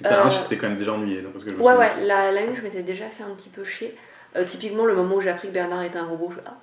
La 0.00 0.20
Euh, 0.20 0.24
1, 0.26 0.30
j'étais 0.30 0.56
quand 0.56 0.68
même 0.68 0.76
déjà 0.78 0.92
ennuyé. 0.92 1.20
là, 1.22 1.28
parce 1.32 1.44
que 1.44 1.50
je 1.50 1.54
me 1.56 1.60
Ouais, 1.62 1.74
ouais, 1.74 1.90
la, 2.02 2.32
la 2.32 2.40
une, 2.42 2.54
je 2.56 2.62
m'étais 2.62 2.82
déjà 2.82 3.06
fait 3.08 3.22
un 3.22 3.34
petit 3.34 3.48
peu 3.50 3.64
chier. 3.64 3.94
Euh, 4.36 4.44
typiquement, 4.44 4.84
le 4.84 4.94
moment 4.94 5.16
où 5.16 5.20
j'ai 5.20 5.30
appris 5.30 5.48
que 5.48 5.52
Bernard 5.54 5.84
était 5.84 5.98
un 5.98 6.06
robot, 6.06 6.30
je 6.32 6.38
ah. 6.46 6.56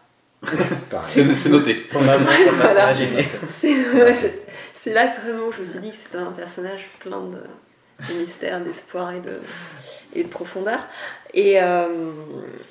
C'est 1.00 1.34
c'est 1.36 1.50
noté. 1.50 1.86
Le 1.94 2.00
Voilà. 2.00 2.92
C'est 3.48 3.70
ouais, 3.94 4.16
c'est- 4.16 4.42
c'est 4.74 4.92
là 4.94 5.08
que 5.08 5.22
vraiment 5.22 5.52
je 5.52 5.60
me 5.62 5.66
suis 5.66 5.80
dit 5.80 5.92
que 5.92 5.96
c'était 5.96 6.18
un 6.18 6.32
personnage 6.32 6.90
plein 7.00 7.22
de, 7.28 7.38
de 8.10 8.14
mystère, 8.16 8.62
d'espoir 8.64 9.12
et 9.14 9.20
de, 9.20 9.40
et 10.14 10.24
de 10.24 10.30
profondeur. 10.30 10.80
Et, 11.34 11.62
euh, 11.62 12.12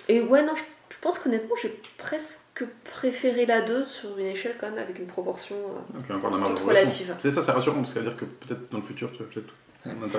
et 0.09 0.21
ouais, 0.21 0.43
non, 0.43 0.55
je, 0.55 0.63
je 0.91 0.99
pense 1.01 1.19
qu'honnêtement, 1.19 1.55
j'ai 1.61 1.81
presque 1.99 2.39
préféré 2.85 3.47
la 3.47 3.63
2 3.63 3.85
sur 3.87 4.19
une 4.19 4.27
échelle 4.27 4.57
quand 4.61 4.69
même 4.71 4.79
avec 4.79 4.99
une 4.99 5.07
proportion. 5.07 5.57
euh, 5.57 5.99
Donc 6.11 6.55
Toute 6.55 6.67
relative. 6.67 7.15
C'est 7.19 7.33
ça, 7.33 7.43
c'est 7.43 7.53
rassurant 7.53 7.77
parce 7.79 7.91
que 7.91 7.95
ça 7.99 8.05
veut 8.05 8.11
dire 8.11 8.19
que 8.19 8.25
peut-être 8.27 8.71
dans 8.71 8.79
le 8.79 8.85
futur, 8.85 9.11
tu 9.13 9.19
vas 9.23 9.29
peut-être. 9.33 9.55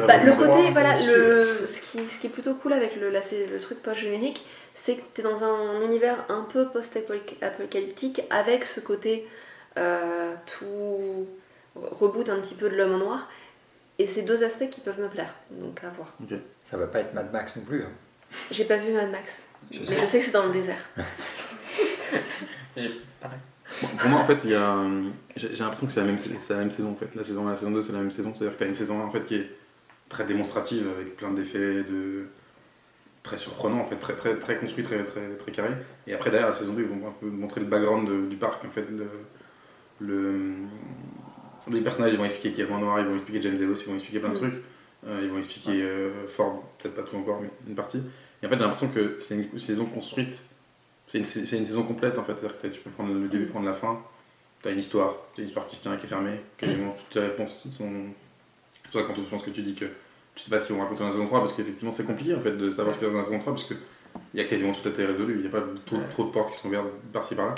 Bah, 0.08 0.18
le 0.24 0.34
côté, 0.34 0.72
voilà, 0.72 0.96
peu 0.98 1.06
le, 1.06 1.68
ce, 1.68 1.82
qui, 1.82 2.08
ce 2.08 2.18
qui 2.18 2.26
est 2.26 2.32
plutôt 2.32 2.56
cool 2.56 2.74
avec 2.74 2.96
le, 2.96 3.12
là, 3.12 3.20
le 3.32 3.60
truc 3.60 3.80
post-générique, 3.84 4.44
c'est 4.74 4.96
que 4.96 5.02
tu 5.14 5.22
es 5.22 5.24
dans 5.24 5.44
un 5.44 5.82
univers 5.84 6.26
un 6.30 6.42
peu 6.52 6.68
post-apocalyptique 6.70 8.24
avec 8.32 8.66
ce 8.66 8.80
côté 8.80 9.28
euh, 9.78 10.34
tout 10.48 11.28
reboot 11.76 12.28
un 12.30 12.40
petit 12.40 12.56
peu 12.56 12.70
de 12.72 12.76
l'homme 12.76 12.94
en 12.96 12.98
noir. 12.98 13.30
Et 14.00 14.06
c'est 14.06 14.24
deux 14.24 14.44
aspects 14.44 14.70
qui 14.70 14.82
peuvent 14.82 15.00
me 15.00 15.08
plaire, 15.10 15.36
donc 15.52 15.84
à 15.84 15.90
voir. 15.90 16.18
Ça 16.64 16.78
va 16.78 16.88
pas 16.88 17.00
être 17.02 17.14
Mad 17.14 17.32
Max 17.32 17.56
non 17.58 17.64
plus. 17.64 17.84
hein. 17.84 17.92
J'ai 18.50 18.66
pas 18.66 18.78
vu 18.78 18.92
Mad 18.94 19.12
Max, 19.12 19.50
Je 19.72 19.80
mais 19.80 19.86
sais. 19.86 19.98
je 20.02 20.06
sais 20.06 20.20
que 20.20 20.26
c'est 20.26 20.32
dans 20.32 20.46
le 20.46 20.52
désert. 20.52 20.90
J'ai- 22.78 23.02
pareil. 23.20 23.38
Bon, 23.82 23.88
Pour 23.98 24.10
moi, 24.10 24.20
en 24.22 24.26
fait, 24.26 24.42
il 24.44 24.52
y 24.52 24.56
a. 24.56 24.78
J'ai 25.36 25.56
j'ai 25.56 25.64
l'impression 25.64 25.88
que 25.88 25.94
c'est 25.94 26.00
la, 26.02 26.06
même- 26.08 26.18
c'est 26.18 26.50
la 26.54 26.60
même 26.60 26.72
saison 26.72 26.92
en 26.92 26.96
fait. 26.96 27.14
La 27.16 27.24
saison 27.24 27.44
1 27.46 27.48
et 27.48 27.50
la 27.52 27.56
saison 27.56 27.72
2, 27.72 27.84
c'est 27.84 27.92
la 27.94 28.00
même 28.00 28.12
saison. 28.12 28.34
C'est-à-dire 28.36 28.54
que 28.54 28.58
tu 28.60 28.64
as 28.66 28.68
une 28.68 28.76
saison 28.76 29.00
1 29.02 29.06
en 29.06 29.10
fait 29.10 29.24
qui 29.26 29.36
est 29.36 29.50
très 30.10 30.26
démonstrative 30.26 30.88
avec 30.98 31.16
plein 31.16 31.32
d'effets 31.32 31.84
de. 31.84 32.28
très 33.24 33.38
surprenants 33.38 33.80
en 33.80 33.86
fait, 33.86 33.96
très, 33.98 34.16
très, 34.16 34.38
très 34.40 34.58
construit, 34.58 34.84
très, 34.84 35.04
très, 35.06 35.30
très 35.38 35.52
carré. 35.52 35.70
Et 36.08 36.14
après, 36.14 36.32
derrière 36.32 36.50
la 36.50 36.54
saison 36.56 36.74
2, 36.74 36.82
ils 36.82 36.88
vont 36.88 37.08
un 37.08 37.14
peu 37.20 37.28
montrer 37.28 37.62
le 37.62 37.68
background 37.68 38.08
de- 38.10 38.28
du 38.28 38.36
parc 38.38 38.64
en 38.66 38.70
fait. 38.70 38.86
Le, 38.90 39.08
le, 40.00 40.44
Les 41.70 41.82
personnages, 41.82 42.14
ils 42.14 42.18
vont 42.18 42.26
expliquer 42.26 42.52
qui 42.54 42.62
est 42.62 42.66
le 42.66 42.78
noir, 42.78 43.00
ils 43.00 43.06
vont 43.06 43.14
expliquer 43.14 43.42
James 43.42 43.56
Ellis, 43.56 43.82
ils 43.82 43.88
vont 43.88 43.96
expliquer 43.96 44.20
plein 44.20 44.30
de 44.30 44.36
Mm. 44.36 44.50
trucs. 44.50 44.64
Euh, 45.08 45.20
ils 45.24 45.30
vont 45.30 45.38
expliquer 45.38 45.82
euh, 45.82 46.28
Ford, 46.28 46.64
peut-être 46.80 46.96
pas 46.96 47.02
tout 47.04 47.16
encore, 47.18 47.42
mais 47.42 47.50
une 47.68 47.76
partie. 47.76 48.02
Et 48.42 48.46
en 48.46 48.50
fait, 48.50 48.56
j'ai 48.56 48.62
l'impression 48.62 48.90
que 48.90 49.18
c'est 49.20 49.36
une 49.36 49.60
saison 49.60 49.86
construite. 49.86 50.44
C'est 51.08 51.18
une, 51.20 51.26
une 51.26 51.66
saison 51.66 51.84
complète 51.84 52.18
en 52.18 52.24
fait. 52.24 52.36
Que 52.62 52.68
tu 52.68 52.80
peux 52.82 52.90
prendre 52.92 53.14
le 53.14 53.28
début, 53.28 53.46
prendre 53.48 53.66
la 53.66 53.74
fin. 53.74 54.00
Tu 54.62 54.68
as 54.68 54.72
une 54.72 54.80
histoire. 54.80 55.16
Tu 55.34 55.42
as 55.42 55.44
une 55.44 55.48
histoire 55.48 55.68
qui 55.68 55.76
se 55.76 55.82
tient, 55.82 55.96
qui 55.98 56.06
est 56.06 56.10
fermée. 56.10 56.40
Quasiment 56.58 56.94
toutes 56.98 57.16
les 57.16 57.28
réponses 57.28 57.64
sont. 57.78 57.90
C'est 58.84 58.92
pour 58.92 59.02
ça 59.02 59.08
quand 59.08 59.22
pense 59.30 59.44
que 59.44 59.50
tu 59.50 59.62
dis 59.62 59.74
que 59.74 59.86
tu 60.36 60.44
sais 60.44 60.50
pas 60.50 60.60
ce 60.60 60.68
qu'ils 60.68 60.76
vont 60.76 60.82
raconter 60.82 61.00
dans 61.00 61.08
la 61.08 61.12
saison 61.12 61.26
3 61.28 61.40
parce 61.42 61.54
qu'effectivement 61.54 61.92
c'est 61.92 62.06
compliqué 62.06 62.34
en 62.36 62.40
fait 62.42 62.52
de 62.58 62.72
savoir 62.72 62.94
ce 62.94 63.00
qu'il 63.00 63.08
y 63.08 63.12
a 63.12 63.14
dans 63.14 63.20
la 63.20 63.26
saison 63.26 63.40
3 63.40 63.54
parce 63.54 63.66
que 63.66 63.74
il 64.34 64.40
y 64.40 64.44
a 64.44 64.46
quasiment 64.46 64.72
tout 64.74 64.88
été 64.88 65.04
résolu. 65.06 65.36
Il 65.36 65.42
n'y 65.42 65.48
a 65.48 65.50
pas 65.50 65.64
trop, 65.86 65.98
Ouais. 65.98 66.04
trop 66.10 66.24
de 66.26 66.30
portes 66.32 66.52
qui 66.54 66.60
sont 66.60 66.68
ouvertes 66.70 66.88
par-ci 67.12 67.36
par-là. 67.36 67.56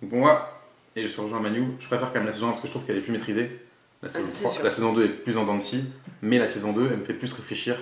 Donc 0.00 0.10
pour 0.10 0.18
moi, 0.20 0.63
et 0.96 1.02
je 1.02 1.08
suis 1.08 1.20
rejoint 1.20 1.40
Manu, 1.40 1.64
je 1.80 1.86
préfère 1.86 2.08
quand 2.08 2.18
même 2.18 2.26
la 2.26 2.32
saison 2.32 2.46
1 2.46 2.50
parce 2.50 2.60
que 2.60 2.66
je 2.68 2.72
trouve 2.72 2.84
qu'elle 2.84 2.96
est 2.96 3.00
plus 3.02 3.12
maîtrisée. 3.12 3.60
La 4.02 4.08
saison, 4.08 4.26
Ah, 4.28 4.38
3 4.40 4.50
sûr. 4.52 4.62
la 4.64 4.70
saison 4.70 4.92
2 4.92 5.04
est 5.04 5.08
plus 5.08 5.36
en 5.36 5.44
dents 5.44 5.56
de 5.56 5.62
scie, 5.62 5.84
mais 6.22 6.38
la 6.38 6.48
saison 6.48 6.72
2 6.72 6.88
elle 6.92 6.98
me 6.98 7.04
fait 7.04 7.14
plus 7.14 7.32
réfléchir 7.32 7.76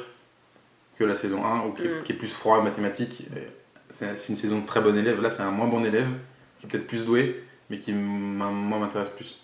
que 0.98 1.04
la 1.04 1.16
saison 1.16 1.44
1 1.44 1.66
ou 1.66 1.72
qui, 1.72 1.82
est- 1.82 2.00
Mm. 2.00 2.02
qui 2.04 2.12
est 2.12 2.16
plus 2.16 2.28
froid 2.28 2.62
mathématique. 2.62 3.22
Et 3.36 3.46
C'est 3.90 4.06
une 4.30 4.36
saison 4.36 4.60
de 4.60 4.66
très 4.66 4.80
bon 4.80 4.96
élève. 4.96 5.20
Là, 5.20 5.28
c'est 5.28 5.42
un 5.42 5.50
moins 5.50 5.66
bon 5.68 5.84
élève 5.84 6.08
qui 6.58 6.64
est 6.66 6.68
peut-être 6.70 6.86
plus 6.86 7.04
doué, 7.04 7.42
mais 7.68 7.78
qui 7.78 7.92
moi 7.92 8.78
m'intéresse 8.78 9.10
plus. 9.10 9.38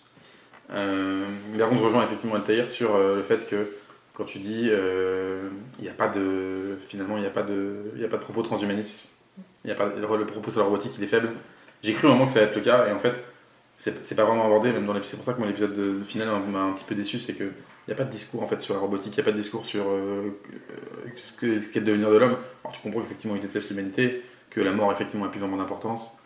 Euh, 0.71 1.25
mais 1.53 1.59
par 1.59 1.69
contre, 1.69 1.81
je 1.83 1.87
rejoins 1.87 2.05
effectivement 2.05 2.35
Altaïr 2.37 2.69
sur 2.71 2.95
euh, 2.95 3.17
le 3.17 3.23
fait 3.23 3.47
que 3.49 3.69
quand 4.15 4.25
tu 4.25 4.39
dis 4.39 4.69
euh, 4.71 5.49
il 5.79 5.85
n'y 5.85 5.91
a 5.91 5.95
pas 5.95 6.09
de 6.09 6.77
finalement 6.87 7.17
il 7.17 7.21
n'y 7.23 7.27
a 7.27 7.31
pas 7.31 7.43
de 7.43 7.77
il 7.95 8.01
y 8.03 8.05
a 8.05 8.09
pas 8.09 8.17
de 8.19 8.23
propos 8.23 8.43
transhumanistes 8.43 9.11
il 9.65 9.69
y 9.69 9.73
a 9.73 9.77
pas 9.77 9.87
le, 9.87 10.01
le 10.19 10.27
propos 10.27 10.51
sur 10.51 10.61
la 10.61 10.67
robotique 10.67 10.93
il 10.99 11.05
est 11.05 11.09
faible 11.09 11.31
j'ai 11.83 11.93
cru 11.95 12.09
un 12.09 12.11
moment 12.11 12.27
que 12.27 12.33
ça 12.33 12.41
allait 12.41 12.49
être 12.49 12.57
le 12.57 12.61
cas 12.63 12.87
et 12.89 12.93
en 12.93 12.99
fait 12.99 13.25
c'est 13.79 14.15
pas 14.17 14.25
vraiment 14.25 14.45
abordé 14.45 14.73
même 14.73 14.87
dans 14.87 14.93
l'épisode 14.93 15.11
c'est 15.13 15.17
pour 15.17 15.25
ça 15.25 15.33
que 15.35 15.39
moi 15.39 15.47
l'épisode 15.47 15.73
de- 15.75 16.03
final 16.05 16.29
m'a 16.51 16.61
un 16.63 16.73
petit 16.73 16.85
peu 16.85 16.95
déçu 16.95 17.21
c'est 17.21 17.33
que 17.35 17.45
il 17.45 17.91
n'y 17.91 17.95
a 17.95 17.97
pas 17.97 18.05
de 18.05 18.11
discours 18.11 18.43
en 18.43 18.47
fait 18.49 18.61
sur 18.61 18.75
la 18.75 18.81
robotique 18.81 19.13
il 19.17 19.21
n'y 19.21 19.23
a 19.23 19.25
pas 19.25 19.33
de 19.33 19.37
discours 19.41 19.65
sur 19.65 19.85
euh, 19.89 20.31
euh, 20.53 21.09
ce 21.17 21.33
que 21.33 21.61
ce 21.61 21.69
qu'est 21.69 21.81
le 21.81 21.87
devenir 21.87 22.11
de 22.11 22.17
l'homme. 22.17 22.37
Alors 22.65 22.73
tu 22.75 22.81
comprends 22.83 23.01
qu'effectivement 23.01 23.35
il 23.37 23.41
déteste 23.41 23.71
l'humanité 23.71 24.23
que 24.51 24.61
la 24.61 24.73
mort 24.73 24.91
effectivement 24.93 25.25
n'a 25.25 25.31
plus 25.31 25.41
vraiment 25.41 25.57
d'importance. 25.57 26.19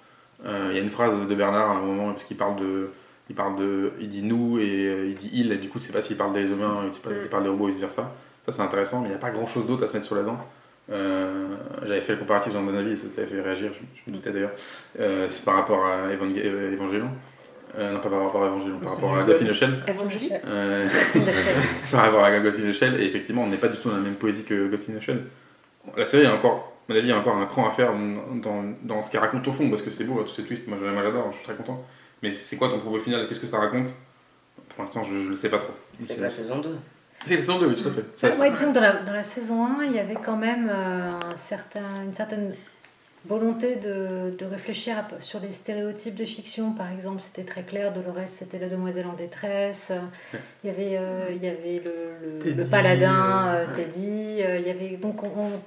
Euh, 0.44 0.68
il 0.70 0.76
y 0.76 0.80
a 0.80 0.82
une 0.82 0.90
phrase 0.90 1.14
de 1.28 1.34
Bernard 1.34 1.70
à 1.70 1.74
un 1.74 1.80
moment 1.82 2.10
parce 2.10 2.24
qu'il 2.24 2.36
parle 2.36 2.56
de 2.56 2.90
il 3.30 3.36
parle 3.36 3.56
de 3.56 3.92
il 4.00 4.08
dit 4.08 4.22
nous 4.22 4.58
et 4.58 4.86
euh, 4.88 5.06
il 5.06 5.14
dit 5.14 5.30
il 5.32 5.52
et 5.52 5.58
du 5.58 5.68
coup 5.68 5.78
tu 5.78 5.86
sais 5.86 5.92
pas 5.92 6.02
s'il 6.02 6.16
parle 6.16 6.32
des 6.32 6.50
humains 6.50 6.84
il, 6.92 7.00
pas, 7.00 7.10
il 7.22 7.28
parle 7.28 7.44
des 7.44 7.50
robots 7.50 7.68
et 7.68 7.72
vice 7.72 7.80
versa 7.80 8.12
ça 8.46 8.50
c'est 8.52 8.62
intéressant 8.62 9.00
mais 9.00 9.06
il 9.06 9.10
n'y 9.10 9.16
a 9.16 9.20
pas 9.20 9.30
grand 9.30 9.46
chose 9.46 9.66
d'autre 9.66 9.84
à 9.84 9.88
se 9.88 9.92
mettre 9.92 10.06
sur 10.06 10.16
la 10.16 10.22
dent. 10.22 10.38
Euh, 10.90 11.46
j'avais 11.86 12.00
fait 12.00 12.14
le 12.14 12.18
comparatif 12.18 12.52
dans 12.54 12.62
mon 12.62 12.74
avis 12.76 12.92
et 12.92 12.96
ça 12.96 13.06
t'avait 13.14 13.28
fait 13.28 13.40
réagir 13.40 13.70
je, 13.72 13.80
je 14.04 14.10
me 14.10 14.16
doutais 14.16 14.32
d'ailleurs. 14.32 14.50
Euh, 14.98 15.26
c'est 15.30 15.44
par 15.44 15.54
rapport 15.54 15.86
à 15.86 16.08
Evang- 16.12 16.34
euh, 16.44 16.72
Evangelion 16.74 17.10
Euh, 17.78 17.92
non 17.92 18.00
pas 18.00 18.10
par 18.10 18.24
rapport 18.24 18.44
à 18.44 18.48
Evangelion 18.48 18.78
par 18.78 18.94
rapport 18.94 19.16
à 19.16 19.22
Ghost 19.24 19.42
in 19.42 19.46
the 19.46 19.52
Shell. 19.54 19.82
Evangélie 19.88 20.30
Euh, 20.44 20.86
par 21.90 22.02
rapport 22.02 22.24
à 22.24 22.40
Ghost 22.40 22.60
in 22.60 22.70
the 22.70 22.74
Shell 22.74 23.00
et 23.00 23.04
effectivement 23.06 23.42
on 23.44 23.46
n'est 23.48 23.56
pas 23.56 23.68
du 23.68 23.78
tout 23.78 23.88
dans 23.88 23.96
la 23.96 24.02
même 24.02 24.14
poésie 24.14 24.44
que 24.44 24.68
Ghost 24.68 24.90
in 24.90 24.94
the 24.98 25.00
Shell. 25.00 25.24
La 25.96 26.04
série 26.04 26.26
a 26.26 26.34
encore 26.34 26.72
à 26.88 26.92
mon 26.92 26.98
avis 26.98 27.06
il 27.06 27.10
y 27.10 27.14
a 27.14 27.18
encore 27.18 27.36
un 27.36 27.46
cran 27.46 27.66
à 27.66 27.70
faire 27.70 27.92
dans, 27.94 28.64
dans, 28.82 29.02
ce 29.02 29.10
qu'elle 29.10 29.20
raconte 29.20 29.46
au 29.48 29.52
fond 29.52 29.70
parce 29.70 29.82
que 29.82 29.90
c'est 29.90 30.04
beau 30.04 30.22
tous 30.22 30.34
ces 30.34 30.42
twists 30.44 30.68
moi 30.68 30.76
j'adore 30.82 31.30
je 31.32 31.36
suis 31.36 31.44
très 31.46 31.54
content. 31.54 31.82
Mais 32.22 32.32
c'est 32.32 32.56
quoi 32.56 32.68
ton 32.68 32.78
propos 32.78 32.98
final? 33.00 33.26
Qu'est-ce 33.26 33.40
que 33.40 33.46
ça 33.48 33.58
raconte? 33.58 33.88
Pour 34.68 34.84
l'instant, 34.84 35.02
je 35.04 35.12
ne 35.12 35.28
le 35.30 35.34
sais 35.34 35.48
pas 35.48 35.58
trop. 35.58 35.72
C'est 35.98 36.20
la 36.20 36.30
saison 36.30 36.58
2. 36.60 36.76
C'est 37.26 37.34
la 37.34 37.40
saison 37.40 37.58
2, 37.58 37.66
oui, 37.66 37.74
tout 37.74 37.88
à 37.88 37.90
fait. 37.90 38.04
Ça, 38.16 38.26
Ouais, 38.28 38.32
ça- 38.32 38.40
ouais, 38.42 38.50
disons 38.50 38.68
que 38.70 38.74
dans 38.74 38.80
la, 38.80 39.02
dans 39.02 39.12
la 39.12 39.24
saison 39.24 39.66
1, 39.66 39.84
il 39.84 39.92
y 39.92 39.98
avait 39.98 40.14
quand 40.24 40.36
même 40.36 40.68
euh, 40.70 41.10
un 41.32 41.36
certain, 41.36 41.80
une 42.04 42.14
certaine 42.14 42.54
volonté 43.26 43.76
de, 43.76 44.34
de 44.36 44.44
réfléchir 44.44 44.96
à- 44.98 45.20
sur 45.20 45.38
les 45.40 45.52
stéréotypes 45.52 46.14
de 46.16 46.24
fiction. 46.24 46.72
Par 46.72 46.90
exemple, 46.90 47.20
c'était 47.20 47.44
très 47.44 47.62
clair, 47.62 47.92
Dolores, 47.92 48.26
c'était 48.26 48.58
la 48.58 48.68
demoiselle 48.68 49.06
en 49.06 49.12
détresse. 49.14 49.92
Il 50.64 50.66
y 50.66 50.70
avait, 50.70 50.96
euh, 50.98 51.26
il 51.30 51.42
y 51.42 51.48
avait 51.48 51.82
le, 51.84 52.32
le- 52.34 52.38
Teddy, 52.40 52.54
le 52.56 52.66
paladin, 52.66 53.46
euh, 53.54 53.66
euh. 53.68 53.74
Teddy. 53.74 54.42
euh, 54.42 54.58
il 54.58 54.66
y 54.66 54.70
avait, 54.70 54.96
donc 54.96 55.22
on, 55.22 55.26
on- 55.28 55.60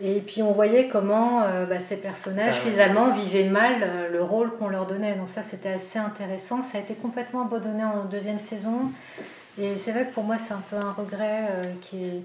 et 0.00 0.20
puis 0.20 0.42
on 0.42 0.52
voyait 0.52 0.88
comment 0.88 1.40
bah, 1.68 1.78
ces 1.78 1.96
personnages, 1.98 2.56
Ah 2.64 2.68
finalement, 2.68 3.12
vivaient 3.12 3.48
mal 3.48 4.10
le 4.12 4.22
rôle 4.24 4.50
qu'on 4.56 4.68
leur 4.68 4.86
donnait. 4.86 5.14
Donc 5.16 5.28
ça, 5.28 5.42
c'était 5.44 5.68
assez 5.70 6.00
intéressant. 6.00 6.62
Ça 6.64 6.78
a 6.78 6.80
été 6.80 6.94
complètement 6.94 7.46
abandonné 7.46 7.84
en 7.84 8.04
deuxième 8.04 8.40
saison. 8.40 8.90
Et 9.56 9.76
c'est 9.76 9.92
vrai 9.92 10.08
que 10.08 10.12
pour 10.12 10.24
moi, 10.24 10.36
c'est 10.36 10.52
un 10.52 10.62
peu 10.68 10.76
un 10.76 10.90
regret 10.90 11.42
qui 11.80 12.04
est. 12.06 12.22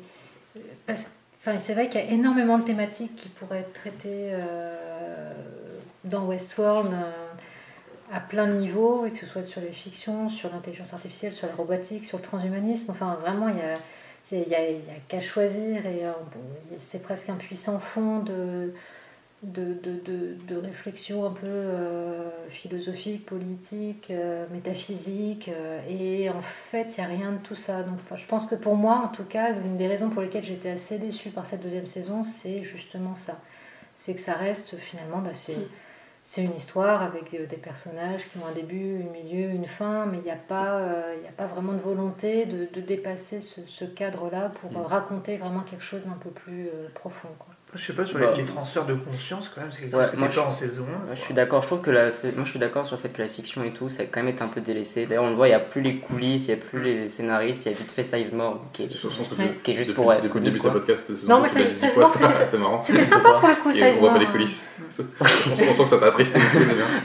Parce... 0.88 1.12
C'est 1.58 1.74
vrai 1.74 1.90
qu'il 1.90 2.02
y 2.02 2.04
a 2.04 2.12
énormément 2.12 2.58
de 2.58 2.64
thématiques 2.64 3.16
qui 3.16 3.30
pourraient 3.30 3.60
être 3.60 3.74
traitées 3.74 4.30
euh, 4.32 5.32
dans 6.04 6.26
Westworld 6.26 6.94
euh, 6.94 7.12
à 8.12 8.20
plein 8.20 8.48
de 8.48 8.54
niveaux, 8.54 9.08
que 9.10 9.18
ce 9.18 9.26
soit 9.26 9.44
sur 9.44 9.62
les 9.62 9.72
fictions, 9.72 10.30
sur 10.30 10.52
l'intelligence 10.52 10.94
artificielle, 10.94 11.34
sur 11.34 11.48
la 11.48 11.56
robotique, 11.56 12.06
sur 12.06 12.18
le 12.18 12.24
transhumanisme. 12.24 12.92
Enfin, 12.92 13.18
vraiment, 13.22 13.48
il 13.50 14.48
y 14.48 14.56
a, 14.56 14.60
qu'à 15.08 15.22
choisir, 15.22 15.86
et 15.86 16.06
euh, 16.06 16.12
c'est 16.78 17.02
presque 17.02 17.30
un 17.30 17.36
puissant 17.36 17.80
fond 17.80 18.20
de. 18.20 18.74
De, 19.42 19.74
de, 19.74 20.36
de, 20.50 20.58
réflexion 20.58 21.26
un 21.26 21.32
peu 21.32 21.48
euh, 21.48 22.30
philosophique, 22.50 23.26
politique, 23.26 24.12
euh, 24.12 24.46
métaphysique, 24.52 25.48
euh, 25.48 25.80
et 25.88 26.30
en 26.30 26.42
fait, 26.42 26.98
il 26.98 27.00
n'y 27.00 27.06
a 27.06 27.08
rien 27.08 27.32
de 27.32 27.38
tout 27.38 27.56
ça. 27.56 27.84
Donc, 27.84 28.00
enfin, 28.04 28.18
je 28.18 28.28
pense 28.28 28.48
que 28.48 28.56
pour 28.56 28.76
moi, 28.76 28.96
en 28.96 29.08
tout 29.08 29.24
cas, 29.24 29.52
l'une 29.52 29.78
des 29.78 29.88
raisons 29.88 30.10
pour 30.10 30.22
lesquelles 30.22 30.44
j'étais 30.44 30.72
assez 30.72 31.00
déçue 31.00 31.30
par 31.30 31.46
cette 31.46 31.64
deuxième 31.64 31.86
saison, 31.86 32.26
c'est 32.26 32.64
justement 32.64 33.16
ça. 33.16 33.40
C'est 33.96 34.14
que 34.14 34.20
ça 34.20 34.34
reste 34.34 34.76
finalement, 34.76 35.20
bah, 35.20 35.34
c'est, 35.34 36.42
une 36.42 36.54
histoire 36.54 37.02
avec 37.02 37.34
euh, 37.34 37.46
des 37.46 37.58
personnages 37.58 38.30
qui 38.30 38.38
ont 38.40 38.46
un 38.46 38.54
début, 38.54 39.04
un 39.08 39.12
milieu, 39.12 39.52
une 39.52 39.68
fin, 39.68 40.06
mais 40.06 40.18
il 40.18 40.24
n'y 40.24 40.32
a, 40.32 40.36
pas, 40.36 40.82
y 41.16 41.28
a 41.28 41.32
pas 41.32 41.48
vraiment 41.48 41.74
de 41.74 41.80
volonté 41.80 42.46
de, 42.46 42.68
de 42.74 42.82
dépasser 42.82 43.40
ce, 43.40 43.62
ce 43.66 43.86
cadre-là 43.86 44.50
pour 44.50 44.78
euh, 44.78 44.84
raconter 44.84 45.38
vraiment 45.38 45.62
quelque 45.62 45.84
chose 45.84 46.06
d'un 46.06 46.18
peu 46.22 46.30
plus 46.30 46.68
profond. 46.94 47.30
Quoi. 47.40 47.54
Je 47.76 47.86
sais 47.86 47.94
pas, 47.94 48.04
sur 48.04 48.18
Bah. 48.18 48.32
les, 48.36 48.42
les 48.42 48.46
transferts 48.48 48.86
de 48.86 48.96
conscience, 48.96 49.52
quand 49.54 49.62
même, 49.62 49.70
c'est 49.72 49.82
quelque 49.82 49.96
Ouais, 49.96 50.06
chose 50.06 50.16
moi, 50.18 50.28
pas 50.28 50.34
je- 50.34 50.40
en 50.40 50.52
saison 50.52 50.86
1. 51.06 51.10
Ouais, 51.12 51.16
je 51.16 51.22
suis 51.22 51.34
d'accord, 51.36 51.62
je 51.62 51.68
trouve 51.68 51.82
que 51.82 51.92
la, 51.92 52.06
moi 52.06 52.44
je 52.44 52.50
suis 52.50 52.58
d'accord 52.58 52.88
sur 52.88 52.96
le 52.96 53.02
fait 53.02 53.10
que 53.10 53.22
la 53.22 53.28
fiction 53.28 53.64
et 53.64 53.70
tout, 53.72 53.90
ça 53.90 54.02
a 54.02 54.06
quand 54.06 54.22
même 54.22 54.30
été 54.30 54.42
un 54.42 54.48
peu 54.48 54.60
délaissé. 54.60 55.06
D'ailleurs, 55.06 55.26
on 55.26 55.30
le 55.30 55.36
voit, 55.36 55.48
il 55.48 55.52
n'y 55.52 55.56
a 55.56 55.60
plus 55.60 55.82
les 55.82 55.98
coulisses, 55.98 56.48
il 56.48 56.56
n'y 56.56 56.60
a 56.60 56.66
plus 56.66 56.82
les 56.82 57.08
scénaristes, 57.08 57.68
il 57.68 57.72
y 57.72 57.76
a 57.76 57.78
vite 57.78 57.92
fait 57.92 58.04
Sizemore 58.04 58.66
qui 58.74 58.86
est. 58.86 58.88
que 58.88 59.08
Ouais. 59.40 59.58
Qui 59.62 59.70
est 59.70 59.74
juste 59.76 59.90
depuis- 59.92 60.02
pour 60.02 60.12
être 60.14 60.22
Depuis 60.24 60.34
connu, 60.34 60.46
le 60.46 60.52
début 60.54 60.64
de 60.64 60.70
podcast, 60.70 61.12
Non, 61.28 61.42
mais 61.42 61.48
c'était- 61.50 62.58
marrant. 62.58 62.82
C'était 62.82 63.04
sympa 63.04 63.34
pour 63.40 63.48
le 63.50 63.56
coup, 63.56 63.70
Et 63.72 63.74
ça. 63.76 63.86
on 63.96 64.00
voit 64.00 64.10
pas 64.14 64.18
les 64.18 64.26
coulisses. 64.26 64.66
on, 65.22 65.26
sent, 65.28 65.66
que 65.68 65.74
ça 65.90 65.98
t'a 66.00 66.08
attristé. 66.08 66.40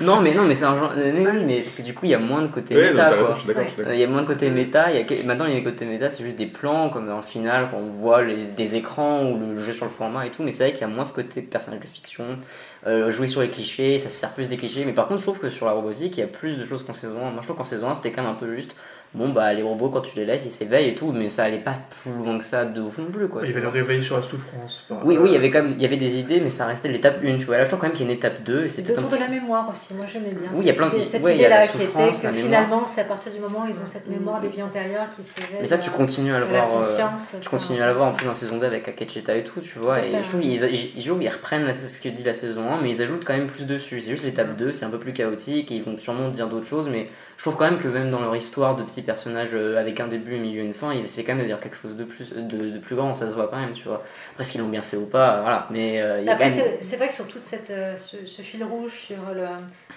Non, 0.00 0.20
mais 0.22 0.32
non, 0.32 0.44
mais 0.44 0.54
c'est 0.54 0.64
un 0.64 0.78
genre. 0.78 0.92
euh, 0.96 1.12
mais 1.14 1.26
oui, 1.30 1.42
mais 1.44 1.60
parce 1.60 1.74
que 1.74 1.82
du 1.82 1.92
coup, 1.92 2.06
il 2.06 2.10
y 2.10 2.14
a 2.14 2.18
moins 2.18 2.40
de 2.40 2.48
côté 2.48 2.74
méta. 2.74 2.94
t'as 2.94 3.10
raison, 3.10 3.24
quoi. 3.26 3.34
je 3.34 3.38
suis 3.40 3.48
d'accord. 3.48 3.62
Ouais. 3.64 3.68
je 3.76 3.82
suis 3.82 3.90
Euh. 3.90 3.94
Il 3.94 4.00
y 4.00 4.04
a 4.04 4.06
moins 4.06 4.22
de 4.22 4.26
côté 4.26 4.48
méta, 4.48 4.90
il 4.90 4.96
y 4.96 5.00
a 5.00 5.04
que- 5.04 5.26
maintenant 5.26 5.44
les 5.44 5.62
côtés 5.62 5.84
méta 5.84 6.08
c'est 6.08 6.22
juste 6.24 6.36
des 6.38 6.46
plans 6.46 6.88
comme 6.88 7.06
dans 7.06 7.16
le 7.16 7.22
final 7.22 7.68
quand 7.70 7.76
on 7.76 7.88
voit 7.88 8.22
les, 8.22 8.36
des 8.46 8.74
écrans 8.76 9.24
ou 9.30 9.38
le 9.54 9.60
jeu 9.60 9.74
sur 9.74 9.84
le 9.84 9.90
format 9.92 10.26
et 10.26 10.30
tout, 10.30 10.42
mais 10.42 10.52
c'est 10.54 10.64
vrai 10.64 10.72
qu'il 10.72 10.82
y 10.82 10.84
a 10.84 10.88
moins 10.88 11.04
ce 11.04 11.12
côté 11.12 11.42
personnage 11.42 11.80
de 11.80 11.86
fiction, 11.86 12.38
euh, 12.86 13.10
jouer 13.10 13.26
sur 13.26 13.42
les 13.42 13.50
clichés, 13.50 13.98
ça 13.98 14.08
se 14.08 14.16
sert 14.16 14.32
plus 14.32 14.48
des 14.48 14.56
clichés, 14.56 14.84
mais 14.84 14.94
par 14.94 15.08
contre 15.08 15.20
je 15.20 15.26
trouve 15.26 15.40
que 15.40 15.50
sur 15.50 15.66
la 15.66 15.72
robotique 15.72 16.16
il 16.16 16.20
y 16.20 16.24
a 16.24 16.26
plus 16.26 16.56
de 16.56 16.64
choses 16.64 16.84
qu'en 16.84 16.94
saison 16.94 17.26
1. 17.26 17.30
Moi 17.30 17.40
je 17.40 17.46
trouve 17.46 17.56
qu'en 17.56 17.64
saison 17.64 17.90
1 17.90 17.96
c'était 17.96 18.12
quand 18.12 18.22
même 18.22 18.32
un 18.32 18.36
peu 18.36 18.54
juste, 18.54 18.74
bon 19.14 19.28
bah 19.30 19.52
les 19.54 19.62
robots 19.62 19.88
quand 19.90 20.00
tu 20.00 20.16
les 20.16 20.24
laisses 20.26 20.44
ils 20.44 20.50
s'éveillent 20.50 20.88
et 20.90 20.94
tout, 20.94 21.12
mais 21.12 21.28
ça 21.28 21.44
allait 21.44 21.58
pas 21.58 21.76
plus 22.02 22.12
loin 22.12 22.36
que 22.38 22.44
ça 22.44 22.64
de 22.64 22.80
ouf 22.80 22.98
non 22.98 23.06
plus 23.06 23.28
quoi. 23.28 23.42
Il 23.44 23.48
y 23.48 23.52
avait 23.52 23.60
le 23.60 23.68
réveil 23.68 24.02
sur 24.02 24.16
la 24.16 24.22
souffrance. 24.22 24.86
Oui, 25.04 25.16
oui, 25.18 25.30
il 25.30 25.32
y 25.32 25.36
avait 25.36 25.50
quand 25.50 25.62
même 25.62 25.72
il 25.76 25.80
y 25.82 25.84
avait 25.86 25.96
des 25.96 26.18
idées, 26.18 26.40
mais 26.40 26.50
ça 26.50 26.66
restait 26.66 26.88
l'étape 26.88 27.18
1, 27.24 27.36
tu 27.36 27.44
vois. 27.46 27.58
Là 27.58 27.64
je 27.64 27.68
trouve 27.70 27.80
quand 27.80 27.86
même 27.86 27.96
qu'il 27.96 28.04
y 28.06 28.08
a 28.08 28.12
une 28.12 28.16
étape 28.18 28.42
2 28.42 28.64
et 28.64 28.68
c'est 28.68 28.88
un 28.90 28.92
autour 28.92 29.10
de 29.10 29.16
la 29.16 29.28
mémoire 29.28 29.68
aussi, 29.72 29.94
moi 29.94 30.04
j'aimais 30.12 30.32
bien. 30.32 30.50
Oui, 30.52 30.60
il 30.64 30.66
y 30.66 30.70
a 30.70 30.72
cette 30.72 30.76
plein 30.76 30.88
de- 30.90 30.96
idée- 30.96 31.04
Cette 31.06 31.22
ouais, 31.22 31.30
la 31.30 31.36
idée-là 31.36 31.66
qui 31.68 31.82
était 31.82 32.12
que 32.28 32.32
finalement, 32.32 32.86
c'est 32.86 33.00
à 33.02 33.04
partir 33.04 33.32
du 33.32 33.38
moment 33.40 33.64
où 33.64 33.68
ils 33.68 33.76
ont 33.78 33.86
cette 33.86 34.08
mémoire 34.08 34.40
des 34.40 34.48
vies 34.48 34.62
antérieures 34.62 35.08
qui 35.14 35.22
s'éveille. 35.22 35.58
Mais 35.60 35.66
ça, 35.66 35.78
tu 35.78 35.90
à- 35.90 35.92
continues 35.92 36.34
à 36.34 36.38
le 36.40 36.44
voir. 36.46 36.68
euh, 36.72 36.76
conscience, 36.80 37.36
tu 37.40 37.48
continues 37.48 37.82
à 37.82 37.86
le 37.86 37.92
voir 37.92 38.08
en 38.08 38.12
plus 38.12 38.26
dans 38.26 38.34
saison 38.34 38.58
2 38.58 38.66
avec 38.66 38.88
Akecheta 38.88 39.36
et 39.36 39.44
tout, 39.44 39.60
tu 39.60 39.78
vois. 39.78 39.98
Tout 40.00 40.06
Et 40.06 40.22
je 40.22 40.28
trouve 40.28 40.40
qu'ils 40.40 40.52
ils, 40.96 41.28
reprennent 41.30 41.72
ce 41.72 42.00
que 42.00 42.08
dit 42.08 42.24
la 42.24 42.34
saison 42.34 42.70
1, 42.72 42.80
mais 42.82 42.90
ils 42.90 43.02
ajoutent 43.02 43.24
quand 43.24 43.34
même 43.36 43.46
plus 43.46 43.66
dessus. 43.66 44.00
C'est 44.00 44.10
juste 44.10 44.24
l'étape 44.24 44.56
2, 44.56 44.72
c'est 44.72 44.84
un 44.84 44.90
peu 44.90 44.98
plus 44.98 45.12
chaotique 45.12 45.70
et 45.70 45.76
ils 45.76 45.82
vont 45.82 45.96
sûrement 45.98 46.28
dire 46.28 46.48
d'autres 46.48 46.66
choses, 46.66 46.88
mais 46.88 47.08
je 47.36 47.42
trouve 47.42 47.56
quand 47.56 47.64
même 47.64 47.80
que 47.80 47.88
même 47.88 48.10
dans 48.10 48.20
leur 48.20 48.34
histoire 48.36 48.76
de 48.76 48.82
petits 48.82 49.02
personnages 49.02 49.50
euh, 49.54 49.78
avec 49.78 50.00
un 50.00 50.06
début, 50.08 50.34
un 50.36 50.38
milieu, 50.38 50.62
une 50.62 50.74
fin, 50.74 50.92
ils 50.92 51.04
essaient 51.04 51.24
quand 51.24 51.34
même 51.34 51.42
de 51.42 51.48
dire 51.48 51.60
quelque 51.60 51.76
chose 51.76 51.96
de 51.96 52.04
plus, 52.04 52.32
de, 52.32 52.70
de 52.70 52.78
plus 52.78 52.96
grand, 52.96 53.12
ça 53.14 53.28
se 53.28 53.34
voit 53.34 53.48
quand 53.48 53.58
même, 53.58 53.72
tu 53.72 53.84
vois. 53.88 54.02
Après, 54.32 54.44
s'ils 54.44 54.60
l'ont 54.60 54.68
bien 54.68 54.82
fait 54.82 54.96
ou 54.96 55.06
pas, 55.06 55.40
voilà. 55.42 55.66
Mais 55.70 56.00
euh, 56.00 56.20
il 56.20 56.26
y 56.26 56.28
a 56.28 56.32
Après, 56.32 56.50
même. 56.50 56.64
c'est 56.80 56.96
vrai 56.96 57.08
que 57.08 57.14
sur 57.14 57.26
cette, 57.42 57.70
euh, 57.70 57.96
ce, 57.96 58.24
ce 58.26 58.42
fil 58.42 58.62
rouge 58.64 58.92
sur 59.00 59.34
le, 59.34 59.46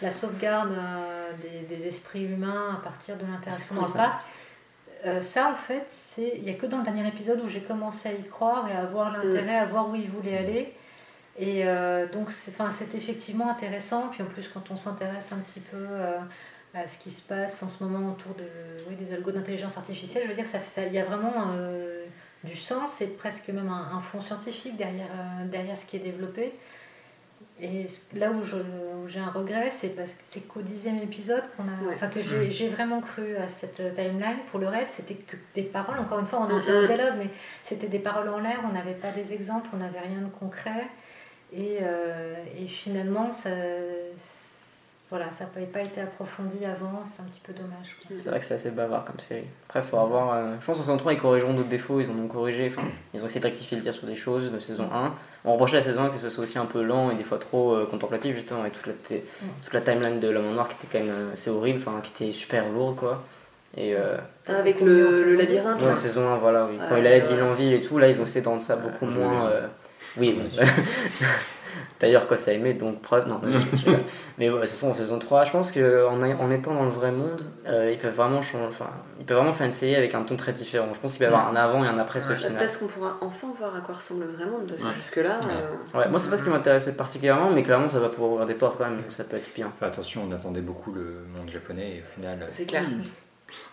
la 0.01 0.11
sauvegarde 0.11 0.71
euh, 0.71 1.31
des, 1.41 1.75
des 1.75 1.87
esprits 1.87 2.23
humains 2.23 2.79
à 2.79 2.83
partir 2.83 3.15
de 3.17 3.25
l'interaction 3.25 3.75
dans 3.75 3.81
le 3.81 3.87
ça. 3.87 3.93
parc, 3.93 4.21
euh, 5.05 5.21
ça 5.21 5.51
en 5.51 5.55
fait, 5.55 5.87
il 6.35 6.43
n'y 6.43 6.49
a 6.49 6.55
que 6.55 6.65
dans 6.65 6.79
le 6.79 6.83
dernier 6.83 7.07
épisode 7.07 7.39
où 7.43 7.47
j'ai 7.47 7.61
commencé 7.61 8.09
à 8.09 8.13
y 8.13 8.23
croire 8.27 8.67
et 8.69 8.73
à 8.73 8.85
voir 8.85 9.11
l'intérêt, 9.11 9.55
à 9.55 9.65
voir 9.65 9.89
où 9.89 9.95
ils 9.95 10.09
voulaient 10.09 10.37
aller. 10.37 10.73
Et 11.39 11.67
euh, 11.67 12.07
donc 12.07 12.31
c'est 12.31 12.95
effectivement 12.95 13.49
intéressant. 13.49 14.07
Puis 14.11 14.23
en 14.23 14.25
plus, 14.25 14.47
quand 14.49 14.71
on 14.71 14.75
s'intéresse 14.75 15.31
un 15.33 15.39
petit 15.39 15.59
peu 15.59 15.77
euh, 15.77 16.17
à 16.83 16.87
ce 16.87 16.97
qui 16.99 17.11
se 17.11 17.21
passe 17.21 17.61
en 17.63 17.69
ce 17.69 17.83
moment 17.83 18.09
autour 18.11 18.33
de, 18.35 18.43
oui, 18.89 18.95
des 18.95 19.13
algos 19.13 19.31
d'intelligence 19.31 19.77
artificielle, 19.77 20.23
je 20.23 20.29
veux 20.29 20.35
dire, 20.35 20.45
ça, 20.45 20.59
ça, 20.65 20.85
il 20.85 20.93
y 20.93 20.99
a 20.99 21.05
vraiment 21.05 21.33
euh, 21.53 22.05
du 22.43 22.55
sens 22.55 23.01
et 23.01 23.07
presque 23.07 23.49
même 23.49 23.69
un, 23.69 23.95
un 23.95 23.99
fond 23.99 24.21
scientifique 24.21 24.77
derrière, 24.77 25.07
euh, 25.11 25.45
derrière 25.47 25.75
ce 25.77 25.85
qui 25.85 25.95
est 25.97 26.01
développé. 26.01 26.53
Et 27.59 27.87
là 28.13 28.29
où 28.31 28.43
j'ai 29.07 29.19
un 29.19 29.31
regret, 29.31 29.69
c'est 29.71 29.95
parce 29.95 30.13
que 30.13 30.21
c'est 30.21 30.47
qu'au 30.47 30.61
dixième 30.61 30.99
épisode 30.99 31.41
qu'on 31.55 31.63
a, 31.63 31.87
Ouais. 31.87 31.95
enfin 31.95 32.07
que 32.09 32.21
j'ai 32.21 32.69
vraiment 32.69 33.01
cru 33.01 33.35
à 33.37 33.47
cette 33.47 33.81
timeline. 33.95 34.37
Pour 34.51 34.59
le 34.59 34.67
reste, 34.67 34.93
c'était 34.97 35.15
que 35.15 35.35
des 35.55 35.63
paroles. 35.63 35.97
Encore 35.99 36.19
une 36.19 36.27
fois, 36.27 36.39
on 36.41 36.43
en 36.43 36.49
Mhm. 36.49 36.55
revient 36.61 36.71
au 36.73 36.85
dialogue, 36.85 37.15
mais 37.17 37.29
c'était 37.63 37.87
des 37.87 37.97
paroles 37.97 38.29
en 38.29 38.37
l'air. 38.39 38.59
On 38.69 38.73
n'avait 38.73 38.93
pas 38.93 39.09
des 39.11 39.33
exemples, 39.33 39.69
on 39.73 39.77
n'avait 39.77 40.01
rien 40.01 40.21
de 40.21 40.29
concret. 40.29 40.85
Et, 41.51 41.79
euh, 41.81 42.35
et 42.55 42.67
finalement, 42.67 43.31
ça, 43.31 43.49
voilà, 45.09 45.31
ça 45.31 45.45
n'avait 45.55 45.67
pas 45.67 45.79
été 45.81 46.01
approfondi 46.01 46.65
avant. 46.65 47.03
C'est 47.05 47.21
un 47.21 47.25
petit 47.25 47.39
peu 47.39 47.53
dommage. 47.53 47.95
C'est 48.17 48.29
vrai 48.29 48.39
que 48.39 48.45
c'est 48.45 48.55
assez 48.55 48.71
bavard 48.71 49.05
comme 49.05 49.19
série. 49.19 49.45
Après, 49.69 49.81
faut 49.81 49.97
avoir. 49.97 50.33
euh, 50.33 50.55
je 50.59 50.65
pense 50.65 50.77
qu'en 50.77 50.83
saison 50.83 50.97
3, 50.97 51.13
ils 51.13 51.19
corrigeront 51.19 51.53
d'autres 51.53 51.69
défauts. 51.69 52.01
Ils 52.01 52.09
en 52.11 52.15
ont 52.19 52.27
corrigé. 52.27 52.67
Enfin, 52.67 52.87
ils 53.13 53.21
ont 53.23 53.25
essayé 53.25 53.39
de 53.39 53.45
rectifier 53.45 53.77
le 53.77 53.83
tir 53.83 53.93
sur 53.93 54.05
des 54.05 54.15
choses 54.15 54.51
de 54.51 54.59
saison 54.59 54.89
1. 54.93 55.13
On 55.45 55.53
reprochait 55.53 55.77
à 55.77 55.79
la 55.79 55.85
saison 55.85 56.03
1 56.03 56.09
que 56.09 56.17
ce 56.17 56.29
soit 56.29 56.43
aussi 56.43 56.59
un 56.59 56.65
peu 56.65 56.81
lent 56.83 57.09
et 57.11 57.15
des 57.15 57.23
fois 57.23 57.37
trop 57.37 57.73
euh, 57.73 57.85
contemplatif, 57.85 58.35
justement, 58.35 58.61
avec 58.61 58.73
toute 58.73 58.87
la, 58.87 58.93
t- 58.93 59.23
toute 59.63 59.73
la 59.73 59.81
timeline 59.81 60.19
de 60.19 60.27
l'homme 60.29 60.47
en 60.47 60.51
noir 60.51 60.67
qui 60.67 60.73
était 60.75 60.97
quand 60.99 61.05
même 61.05 61.13
euh, 61.13 61.33
assez 61.33 61.49
horrible, 61.49 61.79
enfin, 61.79 62.01
qui 62.03 62.25
était 62.25 62.33
super 62.33 62.67
lourde, 62.69 62.97
quoi. 62.97 63.23
Et. 63.77 63.93
euh, 63.95 64.17
Avec 64.47 64.77
Combien 64.79 65.07
en 65.07 65.11
le, 65.11 65.23
le 65.23 65.35
labyrinthe. 65.35 65.81
ouais, 65.81 65.91
en 65.91 65.95
saison 65.95 66.27
1, 66.33 66.35
voilà, 66.37 66.65
oui. 66.65 66.77
Quand 66.89 66.97
il 66.97 67.07
allait 67.07 67.21
de 67.21 67.27
ville 67.27 67.43
en 67.43 67.53
ville 67.53 67.73
et 67.73 67.81
tout, 67.81 67.97
là, 67.97 68.09
ils 68.09 68.19
ont 68.19 68.23
essayé 68.23 68.41
de 68.41 68.49
rendre 68.49 68.61
ça 68.61 68.75
beaucoup 68.75 69.05
moins. 69.05 69.47
euh, 69.47 69.67
Oui, 70.17 70.37
oui. 70.37 70.59
D'ailleurs, 71.99 72.27
quoi, 72.27 72.37
ça 72.37 72.53
aimé, 72.53 72.73
donc 72.75 73.01
preuve. 73.01 73.27
Non, 73.27 73.39
mais, 73.43 73.51
je- 73.53 73.77
je- 73.77 73.91
mais 74.37 74.49
ouais, 74.49 74.65
c'est 74.67 74.75
ça, 74.75 74.87
en 74.87 74.93
saison 74.93 75.17
3, 75.17 75.43
je 75.45 75.51
pense 75.51 75.71
qu'en 75.71 76.21
en 76.21 76.51
étant 76.51 76.73
dans 76.75 76.83
le 76.85 76.91
vrai 76.91 77.11
monde, 77.11 77.41
euh, 77.67 77.91
ils 77.91 77.97
peuvent 77.97 78.13
vraiment 78.15 78.41
changer. 78.41 78.65
Enfin, 78.69 78.89
ils 79.19 79.25
peuvent 79.25 79.37
vraiment 79.37 79.51
faire 79.53 79.65
une 79.67 79.73
série 79.73 79.95
avec 79.95 80.13
un 80.13 80.21
ton 80.23 80.35
très 80.35 80.53
différent. 80.53 80.87
Je 80.93 80.99
pense 80.99 81.13
qu'il 81.13 81.19
peut 81.19 81.25
y 81.25 81.27
avoir 81.33 81.47
un 81.49 81.55
avant 81.55 81.83
et 81.83 81.87
un 81.87 81.97
après 81.97 82.21
ce 82.21 82.33
final. 82.33 82.53
Parce 82.59 82.77
qu'on 82.77 82.87
pourra 82.87 83.17
enfin 83.21 83.47
voir 83.57 83.75
à 83.75 83.81
quoi 83.81 83.95
ressemble 83.95 84.25
le 84.25 84.31
vrai 84.33 84.45
monde, 84.45 84.67
parce 84.67 84.81
que 84.81 84.87
Ouais. 84.87 84.93
jusque-là, 84.95 85.39
euh, 85.49 85.97
Ouais, 85.99 86.07
moi, 86.09 86.19
c'est 86.19 86.29
pas 86.29 86.37
ce 86.37 86.43
qui 86.43 86.49
m'intéressait 86.49 86.95
particulièrement, 86.95 87.49
mais 87.49 87.63
clairement, 87.63 87.87
ça 87.87 87.99
va 87.99 88.09
pouvoir 88.09 88.31
ouvrir 88.31 88.45
des 88.45 88.53
portes 88.53 88.77
quand 88.77 88.85
même, 88.85 88.99
ça 89.09 89.23
peut 89.23 89.37
être 89.37 89.53
bien. 89.55 89.71
Attention, 89.81 90.27
on 90.29 90.31
attendait 90.35 90.61
beaucoup 90.61 90.91
le 90.93 91.25
monde 91.35 91.49
japonais 91.49 91.97
et 91.97 92.01
au 92.01 92.05
final. 92.05 92.37
euh, 92.41 92.47
c'est 92.51 92.65
clair. 92.65 92.83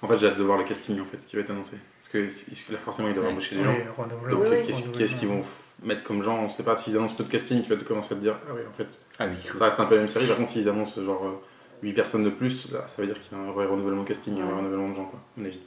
En 0.02 0.06
fait, 0.08 0.18
j'ai 0.18 0.28
hâte 0.28 0.36
de 0.38 0.44
voir 0.44 0.56
le 0.56 0.64
casting 0.64 1.00
en 1.00 1.04
fait 1.04 1.18
qui 1.26 1.34
va 1.36 1.42
être 1.42 1.50
annoncé. 1.50 1.76
Parce 2.00 2.08
que 2.08 2.72
là, 2.72 2.78
forcément, 2.78 3.08
ils 3.08 3.14
doivent 3.14 3.26
embaucher 3.28 3.56
des 3.56 3.64
gens. 3.64 3.72
Oui. 3.72 4.04
Donc, 4.30 4.40
Oui, 4.42 4.48
oui. 4.50 4.96
qu'est-ce 4.96 5.16
qu'ils 5.16 5.28
vont 5.28 5.42
mettre 5.82 6.02
comme 6.02 6.22
gens 6.22 6.42
On 6.44 6.48
sait 6.48 6.62
pas. 6.62 6.76
S'ils 6.76 6.96
annoncent 6.96 7.14
peu 7.14 7.24
de 7.24 7.28
casting, 7.30 7.62
tu 7.62 7.74
vas 7.74 7.76
commencer 7.82 8.14
à 8.14 8.16
te 8.16 8.22
dire 8.22 8.36
Ah 8.48 8.52
oui, 8.54 8.60
en 8.68 8.72
fait, 8.72 9.00
Ah 9.18 9.26
oui, 9.26 9.36
ça 9.58 9.64
reste 9.64 9.80
un 9.80 9.84
peu 9.86 9.94
la 9.94 10.00
même 10.02 10.08
série. 10.08 10.26
Par 10.26 10.36
contre, 10.36 10.50
s'ils 10.50 10.68
annoncent 10.68 11.02
genre 11.02 11.42
8 11.82 11.92
personnes 11.92 12.24
de 12.24 12.30
plus, 12.30 12.70
là, 12.72 12.84
ça 12.86 13.02
veut 13.02 13.06
dire 13.08 13.20
qu'il 13.20 13.36
y 13.36 13.40
a 13.40 13.44
un 13.44 13.50
vrai 13.52 13.66
renouvellement 13.66 14.02
de 14.02 14.08
casting, 14.08 14.34
un 14.40 14.44
vrai 14.44 14.52
Ouais. 14.52 14.58
renouvellement 14.58 14.88
de 14.90 14.94
gens, 14.94 15.04
quoi, 15.06 15.18
à 15.36 15.40
mon 15.40 15.46
avis. 15.46 15.60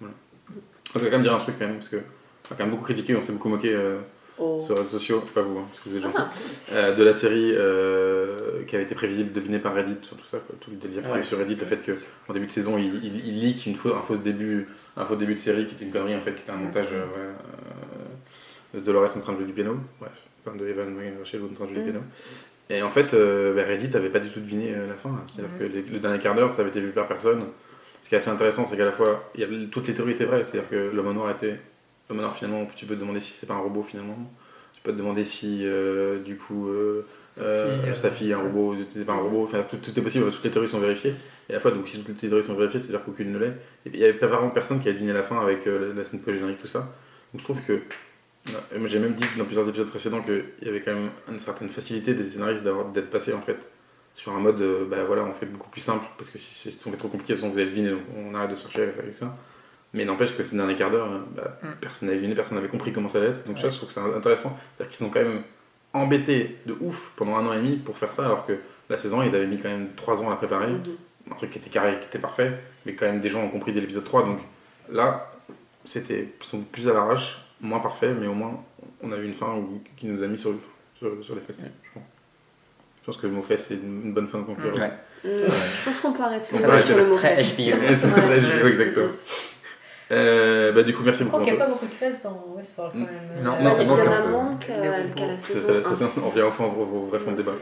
Voilà. 0.00 0.14
Moi, 0.50 0.54
je 0.96 0.98
vais 1.00 1.06
quand 1.06 1.16
même 1.16 1.22
dire 1.22 1.34
un 1.34 1.38
truc 1.38 1.54
quand 1.58 1.66
même, 1.66 1.76
parce 1.76 1.88
que 1.88 1.96
on 1.96 2.54
a 2.54 2.56
quand 2.56 2.64
même 2.64 2.70
beaucoup 2.70 2.84
critiqué, 2.84 3.14
on 3.16 3.22
s'est 3.22 3.32
beaucoup 3.32 3.48
moqué 3.48 3.72
euh, 3.74 3.98
Oh. 4.38 4.60
sur 4.64 4.74
les 4.74 4.80
réseaux 4.80 4.98
sociaux, 4.98 5.20
pas 5.34 5.42
vous, 5.42 5.58
hein, 5.58 5.64
parce 5.68 5.80
que 5.80 5.90
vous 5.90 5.96
êtes 5.96 6.02
gentils, 6.02 6.16
Ah. 6.18 6.30
euh, 6.72 6.94
de 6.96 7.04
la 7.04 7.12
série 7.14 7.52
euh, 7.54 8.64
qui 8.66 8.74
avait 8.74 8.84
été 8.84 8.94
prévisible, 8.94 9.30
devinée 9.32 9.58
par 9.58 9.74
Reddit, 9.74 9.98
sur 10.02 10.16
tout 10.16 10.26
ça, 10.26 10.38
quoi, 10.38 10.56
tout 10.58 10.70
le 10.70 10.76
délire 10.78 11.02
qu'il 11.02 11.10
y 11.10 11.12
a 11.12 11.16
eu 11.16 11.20
Ouais. 11.20 11.22
sur 11.24 11.38
Reddit, 11.38 11.54
le 11.54 11.64
fait 11.66 11.76
que 11.82 11.92
en 12.28 12.32
début 12.32 12.46
de 12.46 12.50
saison, 12.50 12.78
il, 12.78 12.94
il, 13.04 13.26
il 13.26 13.40
leak 13.40 13.66
une 13.66 13.74
fausse, 13.76 13.92
un 13.94 14.00
faux 14.02 14.16
début, 14.16 14.68
un 14.96 15.04
faux 15.04 15.16
début 15.16 15.34
de 15.34 15.38
série 15.38 15.66
qui 15.66 15.74
était 15.74 15.84
une 15.84 15.92
connerie 15.92 16.16
en 16.16 16.20
fait, 16.20 16.34
qui 16.34 16.42
était 16.42 16.50
un 16.50 16.56
montage 16.56 16.88
euh, 16.92 17.04
ouais, 17.04 17.12
euh, 17.18 17.32
Dolores 18.74 19.16
en 19.16 19.20
train 19.20 19.32
de 19.32 19.38
jouer 19.38 19.46
du 19.46 19.52
piano, 19.52 19.76
bref, 20.00 20.12
enfin, 20.46 20.56
de 20.56 20.66
Evan 20.66 20.94
Rachel 21.18 21.40
en 21.42 21.54
train 21.54 21.64
de 21.66 21.70
jouer 21.70 21.78
du 21.80 21.86
Mhm. 21.86 21.90
piano. 21.92 22.04
Et 22.70 22.82
en 22.82 22.90
fait, 22.90 23.12
euh, 23.12 23.54
bah, 23.54 23.64
Reddit 23.64 23.94
avait 23.96 24.08
pas 24.08 24.18
du 24.20 24.30
tout 24.30 24.40
deviné 24.40 24.72
euh, 24.74 24.86
la 24.88 24.94
fin. 24.94 25.10
C'est-à-dire 25.30 25.58
que 25.58 25.64
les- 25.64 25.82
le 25.82 25.98
dernier 25.98 26.18
quart 26.18 26.34
d'heure, 26.34 26.52
ça 26.52 26.60
avait 26.62 26.70
été 26.70 26.80
vu 26.80 26.90
par 26.90 27.06
personne. 27.06 27.44
Ce 28.02 28.08
qui 28.08 28.14
est 28.14 28.18
assez 28.18 28.30
intéressant, 28.30 28.66
c'est 28.66 28.76
qu'à 28.76 28.84
la 28.84 28.92
fois, 28.92 29.30
y 29.36 29.68
toutes 29.68 29.88
les 29.88 29.94
théories 29.94 30.12
étaient 30.12 30.24
vraies. 30.24 30.42
C'est-à-dire 30.44 30.70
que 30.70 30.90
l'homme 30.94 31.12
noir 31.12 31.30
était. 31.30 31.58
L'homme 32.08 32.18
noir, 32.20 32.34
finalement, 32.34 32.66
tu 32.74 32.86
peux 32.86 32.94
te 32.94 33.00
demander 33.00 33.20
si 33.20 33.32
c'est 33.32 33.46
pas 33.46 33.54
un 33.54 33.58
robot 33.60 33.82
finalement. 33.82 34.16
Tu 34.74 34.80
peux 34.82 34.92
te 34.92 34.96
demander 34.98 35.22
si, 35.24 35.60
euh, 35.64 36.18
du 36.18 36.36
coup, 36.36 36.68
euh, 36.68 37.02
Sa 37.94 38.10
fille, 38.10 38.30
est 38.30 38.34
un 38.34 38.38
robot, 38.38 38.74
c'est 38.88 39.04
pas 39.06 39.12
un 39.12 39.20
robot. 39.20 39.44
Enfin, 39.44 39.62
tout, 39.68 39.76
tout 39.76 39.98
est 39.98 40.02
possible, 40.02 40.30
toutes 40.30 40.44
les 40.44 40.50
théories 40.50 40.68
sont 40.68 40.80
vérifiées. 40.80 41.14
Et 41.48 41.52
à 41.52 41.54
la 41.54 41.60
fois, 41.60 41.70
donc, 41.70 41.88
si 41.88 42.02
toutes 42.02 42.20
les 42.22 42.28
théories 42.28 42.42
sont 42.44 42.54
vérifiées, 42.54 42.80
c'est-à-dire 42.80 43.04
qu'aucune 43.04 43.32
ne 43.32 43.38
l'est. 43.38 43.54
Et 43.86 43.90
puis, 43.90 43.98
il 43.98 44.00
y 44.00 44.04
avait 44.04 44.12
pas 44.14 44.26
vraiment 44.26 44.50
personne 44.50 44.80
qui 44.80 44.88
a 44.88 44.92
deviné 44.92 45.12
la 45.12 45.22
fin 45.22 45.40
avec 45.40 45.60
la 45.66 46.04
scène 46.04 46.20
post-générique, 46.20 46.58
tout 46.60 46.66
ça. 46.66 46.80
Donc, 47.32 47.38
je 47.38 47.44
trouve 47.44 47.60
que. 47.62 47.80
Ouais, 48.48 48.78
moi, 48.78 48.88
J'ai 48.88 48.98
même 48.98 49.14
dit 49.14 49.24
dans 49.38 49.44
plusieurs 49.44 49.68
épisodes 49.68 49.88
précédents 49.88 50.22
qu'il 50.22 50.44
y 50.62 50.68
avait 50.68 50.80
quand 50.80 50.94
même 50.94 51.10
une 51.30 51.38
certaine 51.40 51.68
facilité 51.68 52.14
des 52.14 52.24
scénaristes 52.24 52.64
d'être 52.92 53.10
passés 53.10 53.32
en 53.32 53.40
fait 53.40 53.70
sur 54.14 54.32
un 54.32 54.40
mode, 54.40 54.60
euh, 54.60 54.84
bah 54.84 55.04
voilà, 55.04 55.22
on 55.24 55.32
fait 55.32 55.46
beaucoup 55.46 55.70
plus 55.70 55.80
simple 55.80 56.04
parce 56.18 56.28
que 56.28 56.36
si 56.38 56.52
c'est 56.52 56.70
si 56.70 56.86
on 56.86 56.90
fait 56.90 56.96
trop 56.98 57.08
compliqué, 57.08 57.34
sinon 57.36 57.48
vous 57.50 57.58
allez 57.58 57.70
deviner, 57.70 57.90
donc 57.90 58.00
on 58.16 58.34
arrête 58.34 58.50
de 58.50 58.54
se 58.54 58.62
chercher 58.62 58.82
avec, 58.82 58.98
avec 58.98 59.16
ça. 59.16 59.34
Mais 59.94 60.04
n'empêche 60.04 60.36
que 60.36 60.42
ces 60.42 60.56
derniers 60.56 60.74
quart 60.74 60.90
d'heure, 60.90 61.10
euh, 61.10 61.18
bah, 61.36 61.58
Mm. 61.62 61.66
personne 61.80 62.08
n'avait 62.08 62.18
deviné, 62.18 62.34
personne 62.34 62.56
n'avait 62.56 62.68
compris 62.68 62.92
comment 62.92 63.08
ça 63.08 63.18
allait 63.18 63.28
être. 63.28 63.46
Donc 63.46 63.58
ça, 63.58 63.68
je 63.68 63.76
trouve 63.76 63.88
que 63.88 63.94
c'est 63.94 64.00
intéressant. 64.00 64.58
C'est-à-dire 64.76 64.90
qu'ils 64.96 65.06
sont 65.06 65.10
quand 65.12 65.20
même 65.22 65.42
embêtés 65.94 66.58
de 66.66 66.74
ouf 66.80 67.12
pendant 67.16 67.36
un 67.36 67.46
an 67.46 67.52
et 67.52 67.58
demi 67.58 67.76
pour 67.76 67.96
faire 67.98 68.12
ça, 68.12 68.24
alors 68.26 68.44
que 68.46 68.54
la 68.90 68.96
saison, 68.98 69.22
ils 69.22 69.34
avaient 69.34 69.46
mis 69.46 69.60
quand 69.60 69.68
même 69.70 69.88
3 69.96 70.20
ans 70.22 70.26
à 70.26 70.30
la 70.30 70.36
préparer 70.36 70.66
Mhm. 70.68 70.82
un 71.30 71.34
truc 71.36 71.50
qui 71.50 71.58
était 71.58 71.70
carré, 71.70 71.98
qui 72.00 72.06
était 72.08 72.18
parfait, 72.18 72.52
mais 72.84 72.94
quand 72.94 73.06
même 73.06 73.20
des 73.20 73.30
gens 73.30 73.40
ont 73.42 73.48
compris 73.50 73.72
dès 73.72 73.80
l'épisode 73.80 74.04
3, 74.04 74.24
donc 74.24 74.40
là, 74.90 75.30
c'était 75.84 76.28
plus 76.72 76.88
à 76.88 76.92
l'arrache, 76.92 77.41
moins 77.62 77.80
parfait, 77.80 78.12
mais 78.12 78.26
au 78.26 78.34
moins 78.34 78.62
on 79.02 79.10
a 79.12 79.16
eu 79.16 79.24
une 79.24 79.32
fin 79.34 79.54
où- 79.54 79.80
qui 79.96 80.06
nous 80.06 80.22
a 80.22 80.26
mis 80.26 80.36
sur, 80.38 80.54
sur, 80.98 81.24
sur 81.24 81.34
les 81.34 81.40
fesses, 81.40 81.62
je 81.62 81.90
pense. 81.94 82.02
Je 83.00 83.06
pense 83.06 83.16
que 83.16 83.26
le 83.26 83.32
mot 83.32 83.42
fesse 83.42 83.66
c'est 83.68 83.74
une 83.74 84.12
bonne 84.12 84.28
fin 84.28 84.38
de 84.38 84.44
conclure. 84.44 84.74
Ouais. 84.74 84.90
Euh, 85.24 85.48
je 85.48 85.84
pense 85.84 86.00
qu'on 86.00 86.12
peut 86.12 86.22
arrêter 86.22 86.44
sur 86.46 86.58
le 86.96 87.06
mot 87.06 87.14
Très 87.16 87.36
fesse. 87.36 87.56
Très 87.56 88.68
exactement. 88.68 89.08
Euh, 90.12 90.72
bah, 90.72 90.82
du 90.82 90.94
coup, 90.94 91.02
merci 91.04 91.20
Je 91.20 91.24
beaucoup. 91.24 91.38
crois 91.38 91.44
qu'il 91.46 91.54
n'y 91.56 91.60
a 91.60 91.64
pas 91.64 91.70
beaucoup 91.72 91.86
de 91.86 91.90
fesses 91.92 92.22
dans 92.22 92.44
Westworld 92.56 92.92
quand 92.92 92.98
Mm. 93.00 93.04
même. 93.04 93.44
Non, 93.44 93.52
Euh, 93.54 93.62
non, 93.62 93.76
Il 93.78 93.82
y 93.84 93.86
manque 93.88 93.98
en 94.00 94.12
a 94.12 94.22
peu. 94.22 94.28
moins 94.30 94.56
qu'à 94.56 94.98
Les 94.98 95.10
qu'à 95.10 95.26
la 95.26 95.38
saison 95.38 95.60
ça, 95.68 95.72
c'est 95.82 95.88
1. 95.88 95.94
ça, 95.96 96.10
on 96.22 96.28
revient 96.28 96.42
enfin 96.42 96.64
au, 96.64 96.82
au 96.82 97.06
vrai 97.06 97.18
fond 97.18 97.32
de 97.32 97.36
débat. 97.38 97.52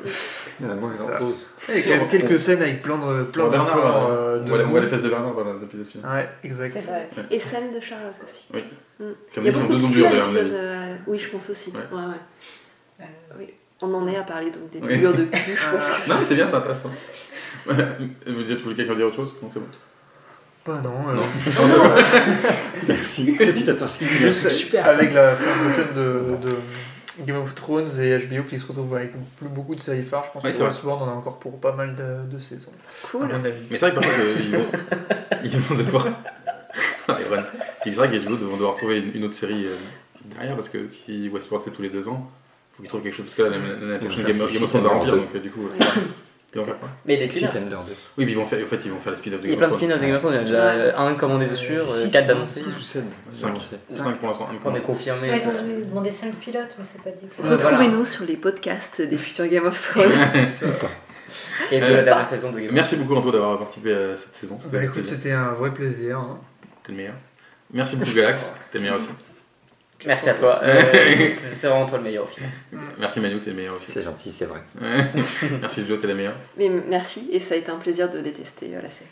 Il 0.59 0.67
y 0.67 0.69
en 0.69 0.73
a 0.73 0.75
moins 0.75 0.91
C'est 0.97 1.03
en 1.15 1.19
pause. 1.19 1.47
Il 1.69 1.75
y 1.77 1.79
a 1.79 1.83
quand 1.83 1.91
même 2.01 2.09
quelques 2.09 2.41
scènes 2.41 2.61
avec 2.63 2.83
plein 2.83 2.97
de 2.99 3.23
plein 3.25 3.49
Bernard, 3.49 3.71
plans, 3.71 4.11
euh, 4.11 4.39
on, 4.41 4.45
de 4.45 4.63
voit, 4.65 4.81
les- 4.81 4.87
fesses 4.89 5.03
de 5.03 5.09
Bernard 5.11 5.35
dans 5.35 5.45
l'épisode 5.61 5.87
final. 5.87 6.11
Ouais, 6.13 6.29
exact. 6.43 6.73
C'est 6.75 6.87
vrai. 6.91 7.09
Et 7.31 7.39
celle 7.39 7.73
de 7.73 7.81
Charlotte 7.81 8.21
aussi. 8.25 8.47
Comme 8.51 8.65
Il 9.37 9.45
y 9.45 9.49
a 9.49 9.51
ils 9.51 9.55
sont 9.55 9.61
beaucoup 9.61 9.73
deux 9.75 9.79
de 9.79 9.83
doublures 9.83 10.07
à 10.07 10.11
d'ailleurs, 10.11 10.27
à 10.29 10.37
euh, 10.37 10.97
Oui, 11.07 11.19
je 11.19 11.29
pense 11.31 11.51
aussi. 11.51 11.71
Ouais. 11.71 11.97
Ouais. 11.97 13.07
Euh, 13.41 13.45
On 13.83 13.95
en 13.95 14.07
est 14.09 14.17
à 14.17 14.25
parler 14.25 14.51
donc 14.51 14.69
des 14.71 14.79
Oui. 14.81 14.89
doublures 14.95 15.15
de 15.15 15.25
cul, 15.25 15.53
je 15.57 15.71
pense 15.73 15.89
que 15.91 16.09
Non, 16.11 16.17
mais 16.19 16.25
c'est 16.25 16.35
bien, 16.35 16.47
c'est 16.47 16.57
intéressant. 16.57 16.91
Vous 17.67 18.43
dites, 18.43 18.59
vous 18.59 18.65
voulez 18.65 18.77
quelqu'un 18.77 18.95
dire 18.97 19.07
autre 19.07 19.17
chose 19.17 19.37
Non, 19.43 19.49
c'est 19.53 19.61
bon. 19.61 19.67
Bah 20.71 20.81
non. 20.83 21.09
euh, 21.11 21.15
Non. 21.15 21.21
Merci. 22.89 23.37
Juste 23.41 24.75
avec 24.77 25.13
la 25.15 25.35
fin 25.37 25.65
prochaine 25.65 25.95
de, 25.97 26.49
de 26.49 26.55
Game 27.27 27.37
of 27.43 27.55
Thrones 27.55 27.91
et 28.01 28.19
HBO 28.19 28.43
qui 28.49 28.59
se 28.61 28.67
retrouvent 28.67 28.95
avec 28.97 29.13
plus 29.37 29.49
beaucoup 29.49 29.75
de 29.75 29.81
séries 29.81 30.03
phares, 30.03 30.25
je 30.29 30.33
pense 30.33 30.43
Ouais, 30.45 30.51
que 30.51 30.57
c'est 30.57 30.63
vrai. 30.63 30.71
Westworld 30.71 31.03
en 31.03 31.09
a 31.09 31.13
encore 31.15 31.39
pour 31.39 31.59
pas 31.61 31.73
mal 31.73 31.95
de, 31.95 32.35
de 32.35 32.41
saisons. 32.41 32.71
À 33.05 33.09
cool. 33.11 33.27
mon 33.29 33.45
avis. 33.45 33.67
Mais 33.71 33.77
c'est 33.77 33.91
vrai 33.91 34.01
que 34.01 34.01
parfois, 34.07 34.25
ils 34.41 34.51
vont, 34.57 34.67
ils 35.45 35.59
vont 35.59 35.75
devoir. 35.75 36.07
Ah, 37.09 37.17
Iron. 37.21 37.43
C'est 37.85 37.91
vrai 37.93 38.09
qu'HBO 38.11 38.37
vont 38.37 38.57
devoir 38.57 38.75
trouver 38.77 38.99
une, 38.99 39.15
une 39.17 39.25
autre 39.25 39.35
série 39.35 39.67
euh, 39.67 39.75
derrière 40.25 40.55
parce 40.55 40.69
que 40.69 40.89
si 40.89 41.29
Westworld 41.29 41.65
c'est 41.65 41.73
tous 41.75 41.83
les 41.83 41.89
deux 41.91 42.09
ans, 42.09 42.31
il 42.31 42.77
faut 42.77 42.83
qu'ils 42.83 42.89
trouvent 42.89 43.03
quelque 43.03 43.17
chose. 43.17 43.27
Parce 43.27 43.37
que 43.37 43.43
là, 43.43 43.49
l'année 43.51 43.81
l'année 43.81 43.99
prochaine, 43.99 44.25
Game, 44.25 44.37
Game 44.53 44.63
of 44.63 44.69
Thrones 44.71 44.83
va 44.83 44.89
remplir 44.91 45.17
donc 45.17 45.29
euh, 45.35 45.39
du 45.41 45.51
coup, 45.51 45.69
faire 46.53 46.65
quoi 46.79 46.89
Mais 47.07 47.17
les 47.17 47.27
spin-offs. 47.27 47.51
Feet 47.53 47.59
Under 47.63 47.83
2. 47.85 47.93
Oui, 48.19 48.25
puis 48.25 48.33
ils 48.33 48.37
vont 48.37 48.45
faire, 48.47 48.65
en 48.65 48.67
fait, 48.67 48.81
ils 48.85 48.91
vont 48.91 48.99
faire 48.99 49.13
les 49.13 49.19
spin-offs 49.19 49.41
de 49.41 49.47
Il 49.47 49.51
y 49.51 49.53
a 49.53 49.57
Game 49.57 49.59
plein 49.59 49.69
of 49.69 49.73
de 49.75 49.79
Thrones. 49.79 49.91
spin-offs 49.91 50.01
de 50.01 50.07
Game 50.07 50.17
of 50.17 50.23
Thrones, 50.23 50.35
il 50.35 50.37
y 50.37 50.41
en 50.41 50.43
a 50.43 50.73
déjà 50.75 50.99
un 50.99 51.15
commandé 51.15 51.47
dessus, 51.47 51.77
Six, 51.77 52.11
4 52.11 52.23
six, 52.23 52.27
d'annoncés. 52.27 52.61
six 52.61 52.77
ou 52.77 52.81
7 52.83 53.05
Cinq. 53.33 53.55
5 53.97 54.17
pour 54.19 54.29
l'instant. 54.29 54.49
un 54.51 54.69
On 54.71 54.75
est 54.75 54.81
confirmé. 54.81 55.31
Ouais, 55.31 55.39
ils 55.41 55.49
ont 55.49 55.87
demandé 55.89 56.11
5 56.11 56.35
pilotes, 56.35 56.75
mais 56.79 56.85
c'est 56.85 57.03
pas 57.03 57.11
dit 57.11 57.27
que 57.27 57.35
c'est. 57.35 57.43
Ouais, 57.43 57.51
Retrouvez-nous 57.51 58.05
sur 58.05 58.25
les 58.25 58.37
podcasts 58.37 59.01
des 59.03 59.17
futurs 59.17 59.47
Game 59.49 59.67
of 59.67 59.81
Thrones. 59.81 60.11
Et 61.71 61.79
de 61.79 61.85
Euh, 61.85 61.97
la 61.99 62.03
dernière 62.03 62.27
saison 62.27 62.51
de 62.51 62.57
Game 62.59 62.67
of 62.69 62.73
Merci 62.73 62.97
Thrones. 62.97 63.07
beaucoup 63.07 63.21
Anto 63.21 63.31
d'avoir 63.31 63.57
participé 63.59 63.93
à 63.95 64.17
cette 64.17 64.35
saison. 64.35 64.59
C'était 64.59 65.31
Bah 65.31 65.39
un 65.39 65.53
vrai 65.53 65.73
plaisir. 65.73 66.19
hein. 66.19 66.39
T'es 66.83 66.91
le 66.93 66.99
meilleur. 66.99 67.15
Merci 67.73 67.95
beaucoup 67.97 68.13
Galax, 68.13 68.53
t'es 68.73 68.79
le 68.79 68.83
meilleur 68.83 68.97
aussi. 68.97 69.07
Merci 70.07 70.29
à 70.31 70.35
toi. 70.35 70.61
Euh, 70.63 70.83
C'est 71.39 71.67
vraiment 71.69 71.87
toi 71.87 71.99
le 71.99 72.05
meilleur 72.05 72.25
au 72.25 72.27
final. 72.27 72.51
Merci 72.99 73.21
Manu, 73.21 73.39
t'es 73.41 73.51
le 73.51 73.57
meilleur 73.57 73.77
aussi. 73.77 73.93
C'est 73.93 74.03
gentil, 74.03 74.33
c'est 74.33 74.47
vrai. 74.47 74.61
Merci 75.61 75.85
Joe, 75.87 76.01
t'es 76.01 76.07
la 76.07 76.15
meilleure. 76.15 76.35
Mais 76.57 76.69
merci, 76.69 77.29
et 77.33 77.41
ça 77.41 77.55
a 77.55 77.59
été 77.59 77.71
un 77.71 77.77
plaisir 77.77 78.09
de 78.11 78.19
détester 78.21 78.71
euh, 78.75 78.81
la 78.83 78.91
série. 78.91 79.11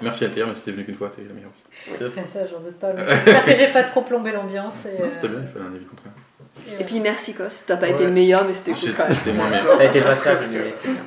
Merci 0.00 0.24
Altair, 0.26 0.46
mais 0.46 0.54
si 0.54 0.62
t'es 0.62 0.70
venu 0.70 0.84
qu'une 0.84 0.94
fois, 0.94 1.10
t'es 1.14 1.22
la 1.26 1.34
meilleure 1.34 1.50
aussi. 1.50 2.32
Ça, 2.32 2.40
j'en 2.50 2.60
doute 2.60 2.78
pas. 2.78 2.90
J'espère 2.96 3.44
que 3.44 3.54
j'ai 3.56 3.66
pas 3.66 3.82
trop 3.82 4.02
plombé 4.02 4.30
l'ambiance. 4.30 4.86
Et, 4.86 5.02
Non, 5.02 5.08
C'était 5.12 5.26
euh, 5.26 5.30
bien, 5.30 5.40
il 5.42 5.48
fallait 5.52 5.64
un 5.64 5.74
avis 5.74 5.84
contraire. 5.86 6.12
et 6.78 6.82
Et 6.82 6.84
puis 6.84 7.00
merci 7.00 7.34
Cos, 7.34 7.64
t'as 7.66 7.76
pas 7.76 7.86
Ouais. 7.86 7.92
été 7.92 8.04
le 8.04 8.12
meilleur, 8.12 8.44
mais 8.44 8.52
c'était 8.52 8.70
cool 8.70 8.80
J'étais 8.80 8.92
quand 8.96 9.08
même. 9.08 9.34
moins 9.36 9.48
meilleur. 9.50 9.76
T'as 9.76 9.84
été 9.86 10.00
passable, 10.00 10.40
mais 10.52 10.70
c'est 10.72 10.88
bien. 10.88 11.02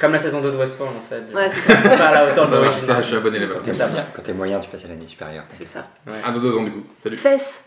Comme 0.00 0.12
la 0.12 0.18
saison 0.18 0.40
2 0.40 0.52
de 0.52 0.56
Westworld 0.56 0.96
en 0.96 1.00
fait. 1.08 1.34
Ouais, 1.34 1.50
c'est 1.50 1.60
ça. 1.72 1.76
Pas 1.76 2.06
à 2.06 2.14
la 2.24 2.30
hauteur 2.30 2.48
de 2.48 2.54
l'original. 2.56 2.96
je 3.02 3.06
suis 3.08 3.16
abonné 3.16 3.38
là-bas. 3.40 3.54
Quand 3.56 3.62
t'es 3.64 3.72
moyen, 3.72 4.04
quand 4.14 4.22
t'es 4.22 4.32
moyen, 4.32 4.60
tu 4.60 4.70
passes 4.70 4.84
à 4.84 4.88
l'année 4.88 5.06
supérieure. 5.06 5.44
C'est 5.48 5.66
ça. 5.66 5.88
Un 6.24 6.32
de 6.32 6.38
deux 6.38 6.56
ans 6.56 6.62
du 6.62 6.70
coup. 6.70 6.86
Salut. 6.96 7.16
Fesses 7.16 7.64